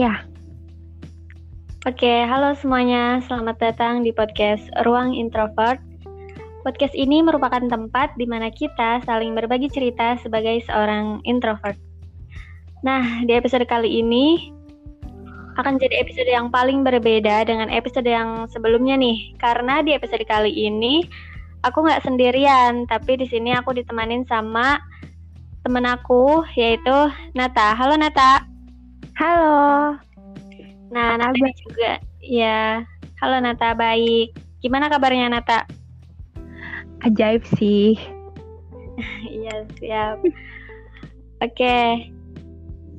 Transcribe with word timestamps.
Ya. 0.00 0.24
Oke, 1.84 2.24
halo 2.24 2.56
semuanya. 2.56 3.20
Selamat 3.28 3.60
datang 3.60 4.00
di 4.00 4.16
podcast 4.16 4.64
Ruang 4.88 5.12
Introvert. 5.12 5.76
Podcast 6.64 6.96
ini 6.96 7.20
merupakan 7.20 7.60
tempat 7.60 8.16
di 8.16 8.24
mana 8.24 8.48
kita 8.48 9.04
saling 9.04 9.36
berbagi 9.36 9.68
cerita 9.68 10.16
sebagai 10.24 10.64
seorang 10.64 11.20
introvert. 11.28 11.76
Nah, 12.80 13.28
di 13.28 13.36
episode 13.36 13.68
kali 13.68 14.00
ini 14.00 14.48
akan 15.60 15.76
jadi 15.76 16.00
episode 16.00 16.32
yang 16.32 16.48
paling 16.48 16.80
berbeda 16.80 17.44
dengan 17.44 17.68
episode 17.68 18.08
yang 18.08 18.48
sebelumnya 18.48 18.96
nih. 18.96 19.36
Karena 19.36 19.84
di 19.84 19.92
episode 19.92 20.24
kali 20.24 20.48
ini 20.48 21.04
aku 21.60 21.84
nggak 21.84 22.08
sendirian, 22.08 22.88
tapi 22.88 23.20
di 23.20 23.28
sini 23.28 23.52
aku 23.52 23.76
ditemanin 23.76 24.24
sama 24.24 24.80
temen 25.60 25.84
aku 25.84 26.40
yaitu 26.56 27.12
Nata. 27.36 27.76
Halo 27.76 28.00
Nata. 28.00 28.49
Halo. 29.20 30.00
Nah, 30.88 31.20
Nata 31.20 31.48
juga 31.60 32.00
ya. 32.24 32.80
Halo 33.20 33.36
Nata, 33.44 33.76
baik. 33.76 34.32
Gimana 34.64 34.88
kabarnya 34.88 35.28
Nata? 35.28 35.68
Ajaib 37.04 37.44
sih. 37.60 38.00
Iya, 39.28 39.64
siap. 39.80 40.20
Oke. 41.40 42.08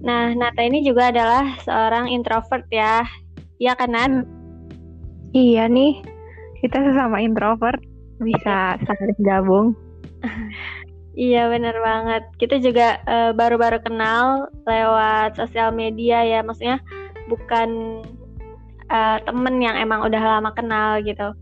Nah, 0.06 0.34
Nata 0.38 0.62
ini 0.62 0.86
juga 0.86 1.10
adalah 1.10 1.58
seorang 1.66 2.10
introvert 2.14 2.70
ya. 2.70 3.02
Iya 3.58 3.74
kan, 3.74 3.90
Nat? 3.90 4.10
Hmm. 4.14 4.26
Iya 5.34 5.70
nih, 5.70 6.06
kita 6.62 6.86
sesama 6.86 7.18
introvert 7.22 7.82
bisa 8.22 8.78
saling 8.86 9.18
gabung. 9.26 9.74
Iya, 11.12 11.52
bener 11.52 11.76
banget. 11.76 12.24
Kita 12.40 12.56
juga 12.64 13.04
eh, 13.04 13.32
baru-baru 13.36 13.84
kenal 13.84 14.48
lewat 14.64 15.36
sosial 15.36 15.76
media 15.76 16.24
ya. 16.24 16.40
Maksudnya 16.40 16.80
bukan 17.28 18.02
eh, 18.92 19.18
temen 19.24 19.56
yang 19.64 19.76
emang 19.80 20.04
udah 20.08 20.40
lama 20.40 20.52
kenal 20.56 21.00
gitu. 21.04 21.36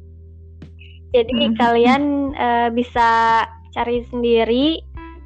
Jadi 1.13 1.53
Mhm. 1.53 1.55
kalian 1.57 2.03
eh, 2.33 2.69
bisa 2.73 3.41
cari 3.73 4.05
sendiri 4.09 4.81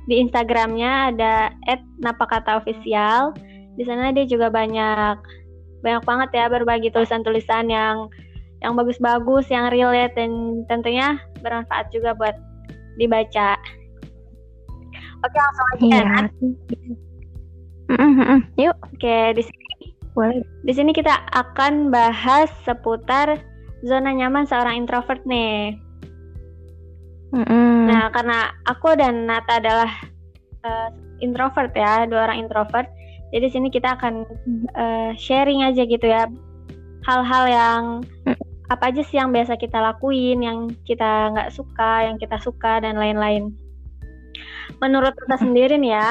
di 0.08 0.16
Instagramnya 0.20 1.16
ada 1.16 1.56
@napakataofficial. 2.04 3.36
Di 3.80 3.84
sana 3.88 4.12
dia 4.12 4.28
juga 4.28 4.52
banyak 4.52 5.18
banyak 5.84 6.04
banget 6.08 6.30
ya 6.32 6.46
berbagi 6.48 6.92
tulisan-tulisan 6.92 7.68
yang 7.68 8.08
yang 8.64 8.80
bagus-bagus, 8.80 9.52
yang 9.52 9.68
relate 9.68 10.16
dan 10.16 10.64
tentunya 10.72 11.20
bermanfaat 11.44 11.92
juga 11.92 12.16
buat 12.16 12.36
dibaca. 12.96 13.60
Oke, 15.24 15.38
langsung 15.40 15.68
aja 15.72 15.84
ya. 15.84 15.88
Iya. 15.88 16.20
Yuk, 18.60 18.76
Oke, 18.92 19.18
di 19.38 19.44
sini 19.44 19.66
boleh. 20.14 20.46
di 20.62 20.74
sini 20.76 20.92
kita 20.94 21.26
akan 21.34 21.90
bahas 21.90 22.52
seputar 22.68 23.42
zona 23.82 24.14
nyaman 24.14 24.46
seorang 24.46 24.78
introvert 24.78 25.24
nih. 25.26 25.80
Mm-mm. 27.34 27.90
Nah, 27.90 28.14
karena 28.14 28.54
aku 28.70 28.94
dan 28.94 29.26
Nata 29.26 29.58
adalah 29.58 29.90
eh, 30.62 30.90
introvert 31.26 31.74
ya, 31.74 32.06
dua 32.06 32.30
orang 32.30 32.46
introvert. 32.46 32.86
Jadi 33.34 33.50
di 33.50 33.52
sini 33.52 33.68
kita 33.74 33.98
akan 33.98 34.22
eh, 34.78 35.12
sharing 35.18 35.66
aja 35.66 35.82
gitu 35.82 36.06
ya, 36.06 36.30
hal-hal 37.10 37.44
yang 37.50 37.82
apa 38.70 38.94
aja 38.94 39.02
sih 39.02 39.18
yang 39.18 39.34
biasa 39.34 39.58
kita 39.58 39.82
lakuin, 39.82 40.46
yang 40.46 40.70
kita 40.86 41.34
nggak 41.34 41.52
suka, 41.52 42.06
yang 42.06 42.22
kita 42.22 42.38
suka 42.38 42.80
dan 42.86 43.02
lain-lain. 43.02 43.63
Menurut 44.82 45.14
kita 45.18 45.38
sendiri 45.42 45.76
nih 45.78 45.94
ya, 45.94 46.10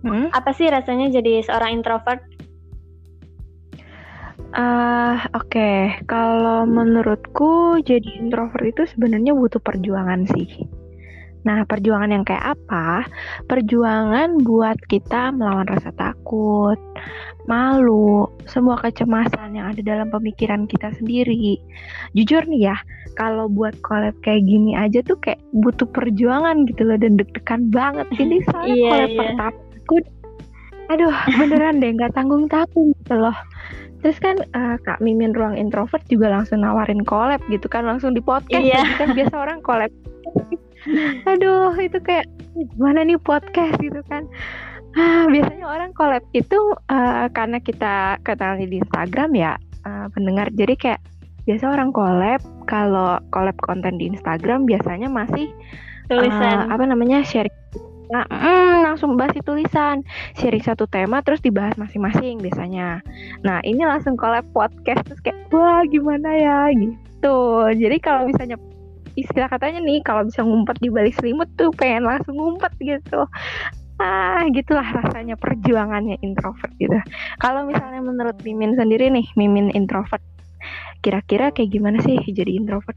Mm. 0.00 0.32
apa 0.32 0.50
sih 0.56 0.64
rasanya 0.72 1.12
jadi 1.12 1.44
seorang 1.44 1.76
introvert? 1.76 2.24
Ah, 4.56 5.28
oke. 5.36 6.02
Kalau 6.10 6.66
menurutku 6.66 7.78
jadi 7.84 8.18
introvert 8.18 8.64
itu 8.66 8.82
sebenarnya 8.96 9.36
butuh 9.36 9.62
perjuangan 9.62 10.26
sih. 10.34 10.66
Nah, 11.40 11.64
perjuangan 11.64 12.12
yang 12.12 12.24
kayak 12.26 12.52
apa? 12.56 13.08
Perjuangan 13.48 14.44
buat 14.44 14.76
kita 14.92 15.32
melawan 15.32 15.68
rasa 15.72 15.88
takut, 15.96 16.76
malu, 17.48 18.28
semua 18.44 18.76
kecemasan 18.78 19.56
yang 19.56 19.72
ada 19.72 19.80
dalam 19.80 20.12
pemikiran 20.12 20.68
kita 20.68 20.92
sendiri. 21.00 21.56
Jujur 22.12 22.44
nih 22.44 22.72
ya, 22.72 22.76
kalau 23.16 23.48
buat 23.48 23.72
collab 23.80 24.12
kayak 24.20 24.44
gini 24.44 24.76
aja 24.76 25.00
tuh 25.00 25.16
kayak 25.18 25.40
butuh 25.56 25.88
perjuangan 25.88 26.68
gitu 26.68 26.84
loh 26.84 26.98
dan 27.00 27.16
deg-degan 27.16 27.72
banget. 27.72 28.06
Ini 28.20 28.36
soalnya 28.52 28.76
Iya, 28.76 28.90
collab 28.92 29.10
iya. 29.10 29.18
pertama 29.18 29.58
aku, 29.80 29.96
aduh 30.90 31.16
beneran 31.38 31.74
deh 31.80 31.90
nggak 31.96 32.12
tanggung-tanggung 32.14 32.92
gitu 33.02 33.14
loh. 33.16 33.36
Terus 34.00 34.16
kan 34.16 34.36
eh, 34.40 34.76
Kak 34.80 35.04
Mimin 35.04 35.36
Ruang 35.36 35.60
Introvert 35.60 36.04
juga 36.08 36.32
langsung 36.32 36.64
nawarin 36.64 37.04
collab 37.04 37.40
gitu 37.52 37.68
kan 37.68 37.84
langsung 37.84 38.16
di 38.16 38.24
podcast 38.24 38.64
Iya. 38.64 38.80
Jadi 38.80 38.94
kan 38.96 39.08
biasa 39.16 39.34
orang 39.36 39.58
collab. 39.60 39.92
Aduh 41.30 41.76
itu 41.78 41.98
kayak 42.00 42.26
gimana 42.56 43.04
nih 43.04 43.20
podcast 43.20 43.76
gitu 43.80 44.00
kan. 44.08 44.24
Ah, 44.98 45.30
biasanya 45.30 45.70
orang 45.70 45.94
collab 45.94 46.24
itu 46.34 46.58
eh, 46.90 47.26
karena 47.30 47.62
kita 47.62 48.18
kenalan 48.26 48.66
di 48.66 48.82
Instagram 48.82 49.30
ya 49.38 49.54
eh, 49.86 50.06
pendengar. 50.10 50.50
Jadi 50.52 50.74
kayak 50.74 51.00
biasa 51.46 51.72
orang 51.72 51.90
collab 51.94 52.40
kalau 52.68 53.16
collab 53.32 53.56
konten 53.64 53.96
di 53.96 54.10
Instagram 54.12 54.68
biasanya 54.68 55.08
masih 55.08 55.50
Tulisan. 56.10 56.68
eh, 56.68 56.74
apa 56.74 56.84
namanya 56.84 57.22
sharing 57.22 57.54
Nah, 58.10 58.26
mm, 58.26 58.82
langsung 58.82 59.14
bahas 59.14 59.38
di 59.38 59.42
tulisan, 59.46 60.02
sharing 60.34 60.66
satu 60.66 60.82
tema 60.90 61.22
terus 61.22 61.38
dibahas 61.38 61.78
masing-masing 61.78 62.42
biasanya. 62.42 62.98
Nah, 63.46 63.62
ini 63.62 63.86
langsung 63.86 64.18
collab 64.18 64.42
podcast 64.50 65.06
terus 65.06 65.22
kayak 65.22 65.38
wah 65.54 65.86
gimana 65.86 66.26
ya 66.34 66.58
gitu. 66.74 67.70
Jadi 67.70 67.96
kalau 68.02 68.26
misalnya 68.26 68.58
istilah 69.18 69.50
katanya 69.50 69.82
nih 69.82 70.02
kalau 70.06 70.26
bisa 70.26 70.42
ngumpet 70.42 70.76
di 70.78 70.88
balik 70.92 71.14
selimut 71.18 71.50
tuh 71.58 71.70
pengen 71.74 72.06
langsung 72.06 72.38
ngumpet 72.38 72.72
gitu. 72.78 73.26
Ah, 74.00 74.48
gitulah 74.48 74.86
rasanya 74.96 75.36
perjuangannya 75.36 76.16
introvert 76.24 76.72
gitu. 76.80 76.96
Kalau 77.36 77.68
misalnya 77.68 78.00
menurut 78.00 78.38
Mimin 78.40 78.72
sendiri 78.72 79.12
nih, 79.12 79.28
Mimin 79.36 79.68
introvert, 79.76 80.24
kira-kira 81.04 81.52
kayak 81.52 81.68
gimana 81.68 82.00
sih 82.00 82.16
jadi 82.32 82.56
introvert? 82.56 82.96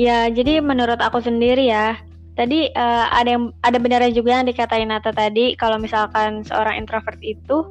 Ya, 0.00 0.32
jadi 0.32 0.64
menurut 0.64 0.96
aku 0.96 1.20
sendiri 1.20 1.68
ya, 1.68 2.00
tadi 2.38 2.70
eh, 2.70 3.04
ada 3.10 3.28
yang 3.28 3.50
ada 3.62 3.78
benarnya 3.78 4.12
juga 4.14 4.40
yang 4.40 4.46
dikatain 4.48 4.88
Nata 4.90 5.10
tadi 5.10 5.54
kalau 5.58 5.76
misalkan 5.76 6.46
seorang 6.46 6.78
introvert 6.78 7.18
itu 7.22 7.66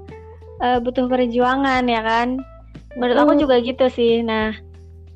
eh, 0.63 0.77
butuh 0.79 1.07
perjuangan 1.07 1.83
ya 1.87 2.01
kan. 2.03 2.39
Menurut 2.97 3.17
aku 3.21 3.33
Betul. 3.37 3.41
juga 3.45 3.55
gitu 3.63 3.85
sih. 3.93 4.13
Nah, 4.25 4.55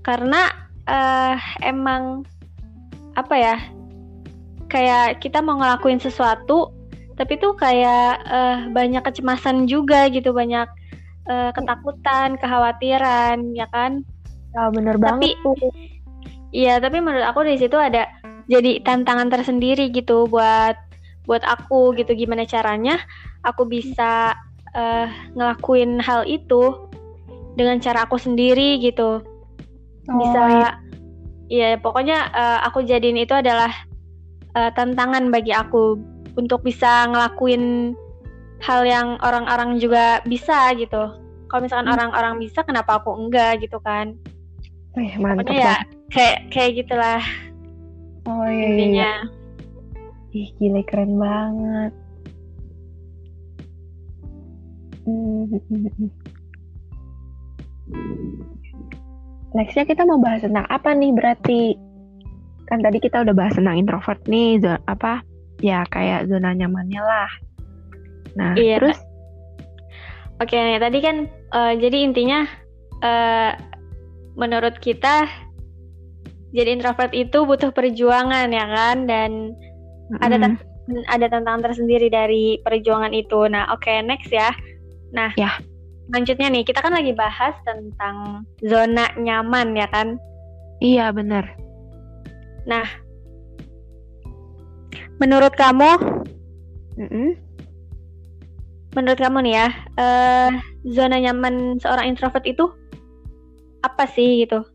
karena 0.06 0.52
eh, 0.88 1.36
emang 1.66 2.24
apa 3.18 3.36
ya? 3.36 3.58
Kayak 4.72 5.22
kita 5.22 5.44
mau 5.44 5.60
ngelakuin 5.62 6.02
sesuatu 6.02 6.74
tapi 7.14 7.38
tuh 7.38 7.54
kayak 7.54 8.26
eh, 8.26 8.58
banyak 8.74 9.06
kecemasan 9.06 9.70
juga 9.70 10.10
gitu, 10.10 10.34
banyak 10.34 10.66
eh, 11.30 11.52
ketakutan, 11.54 12.42
kekhawatiran 12.42 13.54
ya 13.54 13.70
kan. 13.70 14.02
Ya 14.54 14.70
bener 14.74 14.98
Tapi- 14.98 15.38
tuh. 15.42 15.58
Iya, 16.54 16.78
tapi 16.78 17.02
menurut 17.02 17.26
aku 17.26 17.42
di 17.50 17.58
situ 17.58 17.74
ada 17.74 18.06
jadi 18.50 18.84
tantangan 18.84 19.32
tersendiri 19.32 19.90
gitu 19.94 20.28
buat 20.28 20.76
buat 21.24 21.44
aku 21.48 21.96
gitu 21.96 22.12
gimana 22.16 22.44
caranya 22.44 23.00
aku 23.48 23.64
bisa 23.68 24.36
eh, 24.76 25.08
ngelakuin 25.36 26.04
hal 26.04 26.28
itu 26.28 26.90
dengan 27.56 27.78
cara 27.80 28.04
aku 28.10 28.18
sendiri 28.18 28.82
gitu. 28.82 29.22
Bisa 30.04 30.42
iya. 30.52 30.70
iya 31.48 31.70
pokoknya 31.80 32.18
eh, 32.34 32.60
aku 32.68 32.84
jadiin 32.84 33.24
itu 33.24 33.32
adalah 33.32 33.72
eh, 34.56 34.72
tantangan 34.76 35.32
bagi 35.32 35.56
aku 35.56 35.96
untuk 36.36 36.66
bisa 36.66 37.08
ngelakuin 37.08 37.96
hal 38.64 38.88
yang 38.88 39.20
orang-orang 39.20 39.78
juga 39.78 40.24
bisa 40.24 40.72
gitu 40.80 41.20
kalau 41.52 41.70
misalkan 41.70 41.86
Hmm. 41.92 41.96
orang-orang 42.00 42.42
bisa 42.42 42.66
kenapa 42.66 42.98
aku 42.98 43.14
enggak 43.14 43.62
gitu 43.62 43.78
kan 43.84 44.18
Wih, 44.98 45.14
mantap 45.22 45.52
pokoknya 45.52 45.62
ya 45.62 45.76
kayak 46.10 46.38
kayak 46.50 46.72
gitulah 46.82 47.22
Oh 48.24 48.48
iya, 48.48 48.56
iya, 48.56 48.68
iya. 48.68 48.68
intinya 48.72 49.12
Ih, 50.34 50.50
gila 50.58 50.82
keren 50.90 51.14
banget. 51.22 51.94
Nextnya 59.54 59.86
kita 59.86 60.02
mau 60.10 60.18
bahas 60.18 60.42
tentang 60.42 60.66
apa 60.74 60.90
nih 60.98 61.14
berarti? 61.14 61.78
Kan 62.66 62.82
tadi 62.82 62.98
kita 62.98 63.22
udah 63.22 63.36
bahas 63.38 63.54
tentang 63.54 63.78
introvert 63.78 64.18
nih, 64.26 64.58
zona, 64.58 64.82
apa? 64.90 65.22
Ya 65.62 65.86
kayak 65.94 66.26
zona 66.32 66.58
nyamannya 66.58 67.02
lah. 67.04 67.30
Nah, 68.34 68.58
Iya. 68.58 68.82
terus 68.82 68.98
Oke, 70.42 70.58
nih 70.58 70.82
tadi 70.82 70.98
kan 71.00 71.30
eh, 71.30 71.74
jadi 71.78 71.98
intinya 72.10 72.50
eh, 73.06 73.54
menurut 74.34 74.82
kita 74.82 75.30
jadi 76.54 76.70
introvert 76.78 77.12
itu 77.18 77.44
butuh 77.44 77.74
perjuangan 77.74 78.54
ya 78.54 78.66
kan 78.70 79.10
dan 79.10 79.58
ada 80.22 80.38
mm, 80.38 80.42
tan- 80.42 80.62
ada 81.10 81.26
tantangan 81.32 81.66
tersendiri 81.72 82.14
dari 82.14 82.62
perjuangan 82.62 83.12
itu. 83.12 83.50
Nah, 83.50 83.74
oke 83.74 83.90
next 84.06 84.30
ya. 84.30 84.54
Nah, 85.12 85.34
Ya. 85.34 85.58
Selanjutnya 86.04 86.52
nih, 86.52 86.64
kita 86.68 86.84
kan 86.84 86.92
lagi 86.94 87.16
bahas 87.16 87.56
tentang 87.64 88.44
zona 88.60 89.08
nyaman 89.16 89.72
ya 89.74 89.88
kan. 89.88 90.20
iya 90.84 91.16
bener. 91.16 91.48
Menurut 95.24 95.56
kamu, 95.56 95.96
Mm-mm. 97.00 97.40
menurut 98.94 99.16
kamu 99.16 99.48
nih 99.48 99.54
ya, 99.64 99.68
eh 99.96 100.52
zona 100.92 101.24
nyaman 101.24 101.80
seorang 101.80 102.12
introvert 102.12 102.44
itu 102.44 102.68
apa 103.80 104.04
sih 104.12 104.44
gitu? 104.44 104.68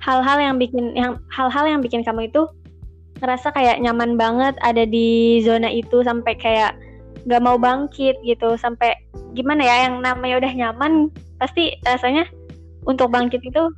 Hal-hal 0.00 0.38
yang 0.40 0.56
bikin 0.56 0.96
yang 0.96 1.20
hal-hal 1.28 1.64
yang 1.68 1.80
bikin 1.84 2.00
kamu 2.00 2.32
itu 2.32 2.48
ngerasa 3.20 3.52
kayak 3.52 3.84
nyaman 3.84 4.16
banget 4.16 4.56
ada 4.64 4.88
di 4.88 5.40
zona 5.44 5.68
itu 5.68 6.00
sampai 6.00 6.32
kayak 6.40 6.72
nggak 7.28 7.44
mau 7.44 7.60
bangkit 7.60 8.16
gitu 8.24 8.56
sampai 8.56 8.96
gimana 9.36 9.60
ya 9.60 9.76
yang 9.88 10.00
namanya 10.00 10.40
udah 10.40 10.52
nyaman 10.56 11.12
pasti 11.36 11.76
rasanya 11.84 12.24
untuk 12.88 13.12
bangkit 13.12 13.44
itu 13.44 13.68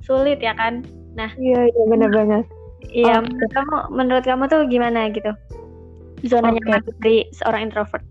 sulit 0.00 0.40
ya 0.40 0.56
kan? 0.56 0.80
Iya, 1.18 1.68
iya 1.68 1.84
bener-bener. 1.90 2.46
Iya, 2.88 3.20
Oh. 3.20 3.26
menurut 3.26 3.52
kamu 3.52 3.76
menurut 3.92 4.24
kamu 4.24 4.44
tuh 4.48 4.60
gimana 4.70 5.10
gitu? 5.12 5.32
Zona 6.24 6.54
Oke. 6.54 6.64
nyaman 6.64 6.82
dari 7.02 7.28
seorang 7.34 7.68
introvert. 7.68 8.02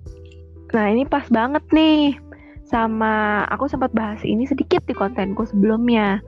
Nah, 0.75 0.85
ini 0.91 1.07
pas 1.07 1.23
banget 1.31 1.63
nih 1.71 2.19
sama 2.67 3.47
aku 3.47 3.71
sempat 3.71 3.95
bahas 3.95 4.19
ini 4.27 4.43
sedikit 4.43 4.83
di 4.83 4.93
kontenku 4.93 5.47
sebelumnya. 5.47 6.19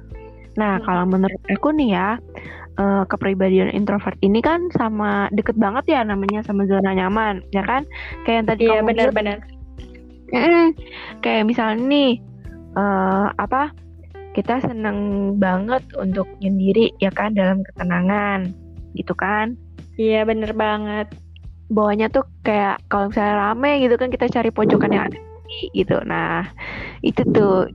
Nah, 0.60 0.76
Hmm. 0.78 0.86
kalau 0.86 1.04
menurut 1.08 1.40
aku 1.48 1.72
nih 1.72 1.90
ya, 1.96 2.10
eh, 2.76 3.04
kepribadian 3.08 3.72
introvert 3.72 4.20
ini 4.20 4.44
kan 4.44 4.68
sama 4.76 5.32
deket 5.32 5.56
banget 5.56 5.88
ya 5.96 6.04
namanya 6.04 6.44
sama 6.44 6.68
zona 6.68 6.92
nyaman, 6.92 7.40
ya 7.56 7.64
kan? 7.64 7.88
Kayak 8.28 8.36
yang 8.36 8.48
tadi 8.52 8.62
Iya, 8.68 8.72
kamu 8.76 8.88
benar-benar. 8.92 9.38
Kayak 11.24 11.44
misalnya 11.48 11.80
nih, 11.88 12.12
eh, 12.76 13.28
apa? 13.40 13.72
Kita 14.36 14.62
seneng 14.62 15.34
banget 15.42 15.82
untuk 15.98 16.30
nyendiri 16.38 16.94
ya 17.02 17.10
kan 17.10 17.34
dalam 17.34 17.64
ketenangan, 17.66 18.52
gitu 18.94 19.16
kan? 19.16 19.56
Iya, 19.96 20.28
bener 20.28 20.52
banget. 20.54 21.08
bawahnya 21.70 22.10
tuh 22.10 22.26
kayak 22.42 22.82
kalau 22.90 23.14
misalnya 23.14 23.54
rame 23.54 23.78
gitu 23.86 23.94
kan 23.94 24.10
kita 24.10 24.26
cari 24.26 24.50
pojokan 24.50 24.90
yang 24.90 25.06
ada 25.06 25.22
gitu. 25.78 26.02
Nah, 26.02 26.50
itu 27.06 27.22
tuh 27.30 27.70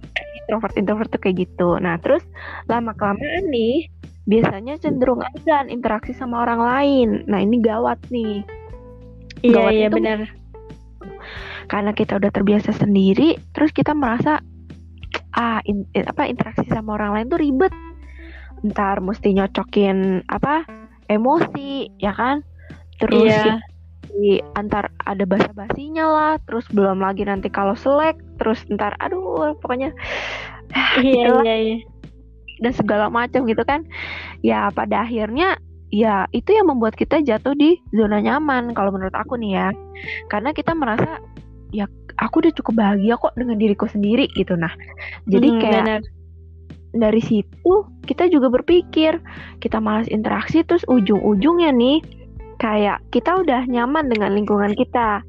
introvert 0.46 0.75
introvert 0.76 1.08
tuh 1.11 1.20
kayak 1.20 1.49
gitu. 1.49 1.76
Nah, 1.81 1.96
terus 2.00 2.23
lama 2.69 2.93
kelamaan 2.94 3.49
nih 3.49 3.88
biasanya 4.25 4.81
cenderung 4.81 5.20
enggan 5.20 5.69
interaksi 5.69 6.17
sama 6.17 6.44
orang 6.44 6.61
lain. 6.61 7.08
Nah, 7.29 7.41
ini 7.41 7.61
gawat 7.61 8.00
nih. 8.08 8.44
Iya, 9.44 9.52
Gawat 9.52 9.73
iya 9.73 9.88
benar. 9.93 10.19
karena 11.64 11.96
kita 11.96 12.20
udah 12.20 12.29
terbiasa 12.29 12.76
sendiri, 12.76 13.41
terus 13.56 13.73
kita 13.73 13.96
merasa 13.96 14.44
ah 15.32 15.64
in- 15.64 15.88
in- 15.96 16.05
apa 16.05 16.29
interaksi 16.29 16.69
sama 16.69 17.00
orang 17.00 17.17
lain 17.17 17.26
tuh 17.32 17.40
ribet. 17.40 17.73
Ntar 18.64 19.00
mesti 19.00 19.32
nyocokin 19.32 20.29
apa 20.29 20.64
emosi, 21.08 21.88
ya 22.00 22.12
kan? 22.12 22.44
Terus 23.00 23.32
Iya. 23.32 23.61
Di 24.14 24.38
antar 24.55 24.88
ada 25.05 25.26
basa-basinya 25.26 26.06
lah, 26.06 26.32
terus 26.46 26.64
belum 26.70 27.02
lagi 27.02 27.26
nanti 27.26 27.50
kalau 27.50 27.75
selek, 27.75 28.14
terus 28.38 28.62
ntar 28.70 28.94
aduh 29.02 29.55
pokoknya 29.58 29.90
Iya, 30.99 31.28
gitulah. 31.28 31.44
iya, 31.44 31.56
iya. 31.61 31.76
dan 32.62 32.72
segala 32.75 33.06
macam 33.11 33.44
gitu 33.46 33.62
kan. 33.66 33.82
Ya 34.40 34.70
pada 34.70 35.02
akhirnya 35.06 35.58
ya 35.90 36.26
itu 36.34 36.50
yang 36.55 36.70
membuat 36.70 36.94
kita 36.99 37.22
jatuh 37.22 37.55
di 37.55 37.78
zona 37.94 38.19
nyaman 38.22 38.75
kalau 38.75 38.90
menurut 38.94 39.14
aku 39.14 39.34
nih 39.38 39.58
ya. 39.58 39.69
Karena 40.31 40.50
kita 40.55 40.72
merasa 40.75 41.19
ya 41.75 41.87
aku 42.22 42.43
udah 42.46 42.52
cukup 42.55 42.75
bahagia 42.78 43.19
kok 43.19 43.34
dengan 43.34 43.58
diriku 43.58 43.87
sendiri 43.90 44.31
gitu 44.38 44.55
nah. 44.55 44.72
Jadi 45.26 45.49
Hmm, 45.50 45.61
kayak 45.61 45.82
benar. 45.87 46.00
dari 46.94 47.22
situ 47.22 47.75
kita 48.06 48.31
juga 48.31 48.46
berpikir 48.50 49.19
kita 49.58 49.82
malas 49.82 50.06
interaksi 50.06 50.62
terus 50.62 50.87
ujung-ujungnya 50.87 51.75
nih 51.75 51.99
kayak 52.58 53.02
kita 53.10 53.42
udah 53.42 53.66
nyaman 53.66 54.10
dengan 54.10 54.34
lingkungan 54.34 54.72
kita. 54.74 55.22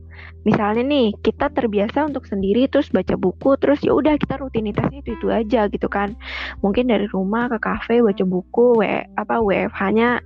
Misalnya 0.46 0.86
nih 0.86 1.10
kita 1.26 1.50
terbiasa 1.52 2.06
untuk 2.06 2.30
sendiri 2.30 2.70
terus 2.70 2.94
baca 2.94 3.18
buku 3.18 3.58
terus 3.58 3.82
ya 3.82 3.98
udah 3.98 4.14
kita 4.16 4.38
rutinitasnya 4.38 5.02
itu 5.02 5.18
itu 5.18 5.28
aja 5.34 5.66
gitu 5.68 5.90
kan. 5.90 6.14
Mungkin 6.62 6.86
dari 6.86 7.10
rumah 7.10 7.50
ke 7.50 7.58
kafe 7.58 8.00
baca 8.06 8.24
buku 8.24 8.78
w 8.78 8.82
apa 9.18 9.42
WFH-nya 9.42 10.22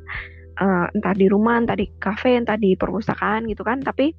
eh, 0.60 0.86
entah 0.92 1.16
di 1.16 1.26
rumah 1.32 1.64
entah 1.64 1.80
di 1.80 1.88
kafe 2.04 2.36
entah 2.36 2.60
di 2.60 2.76
perpustakaan 2.76 3.48
gitu 3.48 3.64
kan. 3.64 3.80
Tapi 3.80 4.12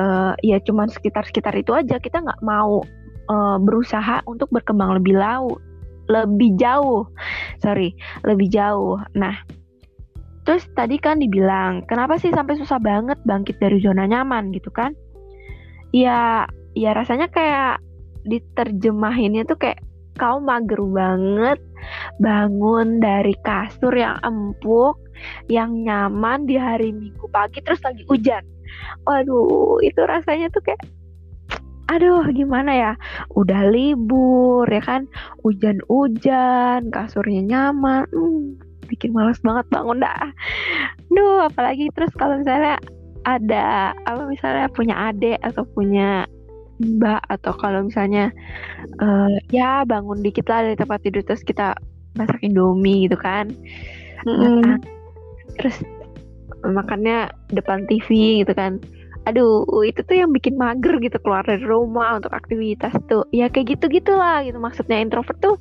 eh, 0.00 0.32
ya 0.40 0.58
cuman 0.64 0.88
sekitar-sekitar 0.88 1.52
itu 1.52 1.76
aja. 1.76 2.00
Kita 2.00 2.24
nggak 2.24 2.40
mau 2.40 2.80
eh, 3.28 3.56
berusaha 3.60 4.24
untuk 4.24 4.48
berkembang 4.48 4.96
lebih 4.96 5.20
lau 5.20 5.52
lebih 6.08 6.56
jauh. 6.56 7.04
Sorry 7.60 7.92
lebih 8.24 8.48
jauh. 8.48 8.96
Nah 9.14 9.59
terus 10.48 10.64
tadi 10.72 10.96
kan 10.96 11.20
dibilang 11.20 11.84
kenapa 11.84 12.16
sih 12.16 12.32
sampai 12.32 12.56
susah 12.56 12.80
banget 12.80 13.20
bangkit 13.28 13.60
dari 13.60 13.78
zona 13.82 14.08
nyaman 14.08 14.52
gitu 14.56 14.72
kan? 14.72 14.96
Ya 15.90 16.48
ya 16.74 16.94
rasanya 16.94 17.28
kayak 17.28 17.82
diterjemahinnya 18.24 19.48
tuh 19.48 19.58
kayak 19.58 19.80
kau 20.20 20.36
mager 20.38 20.80
banget 20.92 21.58
bangun 22.20 23.00
dari 23.00 23.32
kasur 23.40 23.92
yang 23.96 24.20
empuk 24.20 25.00
yang 25.48 25.84
nyaman 25.84 26.44
di 26.44 26.60
hari 26.60 26.92
minggu 26.92 27.24
pagi 27.32 27.64
terus 27.64 27.80
lagi 27.80 28.04
hujan. 28.08 28.44
Waduh 29.08 29.80
itu 29.80 30.00
rasanya 30.04 30.52
tuh 30.52 30.62
kayak 30.64 30.80
aduh 31.90 32.22
gimana 32.30 32.70
ya? 32.70 32.92
Udah 33.34 33.66
libur 33.66 34.68
ya 34.70 34.82
kan? 34.84 35.10
Hujan-hujan 35.42 36.92
kasurnya 36.94 37.42
nyaman 37.42 38.06
hmm, 38.12 38.69
bikin 38.90 39.14
males 39.14 39.38
banget 39.40 39.66
bangun 39.70 40.02
dah. 40.02 40.34
Duh 41.14 41.46
apalagi 41.46 41.88
terus 41.94 42.10
kalau 42.18 42.42
misalnya 42.42 42.82
ada 43.22 43.92
apa 44.08 44.26
misalnya 44.26 44.66
punya 44.72 44.96
adik 45.12 45.38
atau 45.44 45.62
punya 45.76 46.24
mbak 46.80 47.20
atau 47.28 47.52
kalau 47.60 47.84
misalnya 47.84 48.32
eh, 49.00 49.36
ya 49.52 49.84
bangun 49.84 50.24
dikit 50.24 50.48
lah 50.48 50.64
dari 50.64 50.76
tempat 50.80 51.04
tidur 51.04 51.22
terus 51.22 51.44
kita 51.44 51.76
masak 52.16 52.40
indomie 52.42 53.06
gitu 53.06 53.20
kan. 53.20 53.52
Nah, 54.26 54.76
terus 55.56 55.80
makannya 56.64 57.30
depan 57.52 57.86
TV 57.86 58.40
gitu 58.42 58.52
kan. 58.56 58.80
Aduh 59.28 59.68
itu 59.84 60.00
tuh 60.00 60.16
yang 60.16 60.32
bikin 60.32 60.56
mager 60.56 60.96
gitu 60.96 61.20
keluar 61.20 61.44
dari 61.44 61.60
rumah 61.60 62.16
untuk 62.16 62.32
aktivitas 62.32 62.96
tuh. 63.06 63.28
Ya 63.30 63.52
kayak 63.52 63.76
gitu 63.78 63.92
gitulah 63.92 64.40
gitu 64.42 64.56
maksudnya 64.56 64.98
introvert 64.98 65.36
tuh 65.44 65.56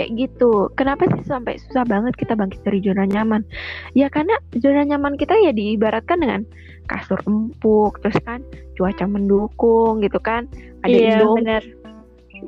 kayak 0.00 0.16
gitu. 0.16 0.72
Kenapa 0.80 1.04
sih 1.12 1.28
sampai 1.28 1.60
susah 1.60 1.84
banget 1.84 2.16
kita 2.16 2.32
bangkit 2.32 2.64
dari 2.64 2.80
zona 2.80 3.04
nyaman? 3.04 3.44
Ya 3.92 4.08
karena 4.08 4.32
zona 4.56 4.88
nyaman 4.88 5.20
kita 5.20 5.36
ya 5.44 5.52
diibaratkan 5.52 6.24
dengan 6.24 6.48
kasur 6.88 7.20
empuk 7.28 8.00
terus 8.00 8.16
kan 8.24 8.40
cuaca 8.80 9.04
mendukung 9.04 10.00
gitu 10.00 10.16
kan. 10.16 10.48
Ada 10.80 10.96
Iya, 10.96 11.12
Indomie 11.20 11.36
benar. 11.44 11.62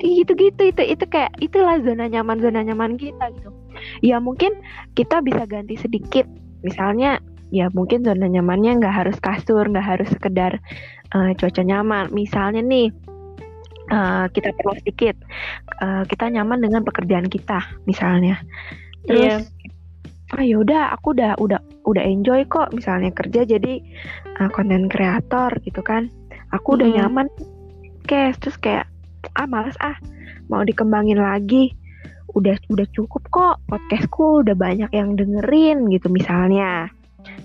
gitu-gitu 0.01 0.73
itu 0.73 0.83
itu 0.89 1.05
kayak 1.05 1.37
itulah 1.45 1.77
zona 1.85 2.09
nyaman 2.09 2.41
zona 2.41 2.65
nyaman 2.65 2.97
kita 2.97 3.29
gitu. 3.37 3.53
Ya 4.01 4.17
mungkin 4.17 4.57
kita 4.97 5.21
bisa 5.21 5.45
ganti 5.45 5.77
sedikit. 5.77 6.25
Misalnya 6.65 7.21
ya 7.53 7.69
mungkin 7.77 8.01
zona 8.01 8.25
nyamannya 8.25 8.81
nggak 8.81 8.97
harus 9.05 9.21
kasur 9.21 9.69
nggak 9.69 9.85
harus 9.85 10.09
sekedar 10.09 10.57
eh, 11.13 11.31
cuaca 11.37 11.61
nyaman. 11.61 12.09
Misalnya 12.09 12.65
nih 12.65 12.89
eh, 13.93 14.25
kita 14.33 14.57
perlu 14.57 14.73
sedikit. 14.81 15.17
Eh, 15.79 16.03
kita 16.09 16.33
nyaman 16.33 16.65
dengan 16.65 16.81
pekerjaan 16.83 17.29
kita 17.29 17.61
misalnya. 17.85 18.41
Terus 19.05 19.45
ah 20.33 20.41
yaudah 20.41 20.97
aku 20.97 21.13
udah 21.13 21.37
udah 21.37 21.61
udah 21.85 22.01
enjoy 22.01 22.49
kok 22.49 22.73
misalnya 22.73 23.13
kerja 23.13 23.45
jadi 23.45 23.85
konten 24.57 24.89
kreator 24.89 25.53
gitu 25.61 25.85
kan. 25.85 26.09
Aku 26.57 26.81
udah 26.81 26.89
Mm-mm. 26.89 26.99
nyaman 27.05 27.27
podcast 28.01 28.41
terus 28.41 28.57
kayak 28.57 28.89
ah 29.37 29.45
males 29.45 29.77
ah. 29.85 29.97
Mau 30.49 30.65
dikembangin 30.65 31.21
lagi. 31.21 31.77
Udah 32.33 32.57
udah 32.73 32.89
cukup 32.97 33.29
kok 33.29 33.61
podcastku 33.69 34.41
udah 34.41 34.57
banyak 34.57 34.89
yang 34.97 35.21
dengerin 35.21 35.93
gitu 35.93 36.09
misalnya. 36.09 36.89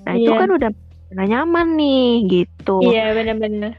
Nah 0.08 0.14
itu 0.16 0.32
Iya. 0.32 0.40
kan 0.40 0.50
udah 0.56 0.72
udah 1.12 1.26
nyaman 1.28 1.68
nih 1.76 2.12
gitu. 2.28 2.80
Iya 2.88 3.12
benar-benar. 3.12 3.76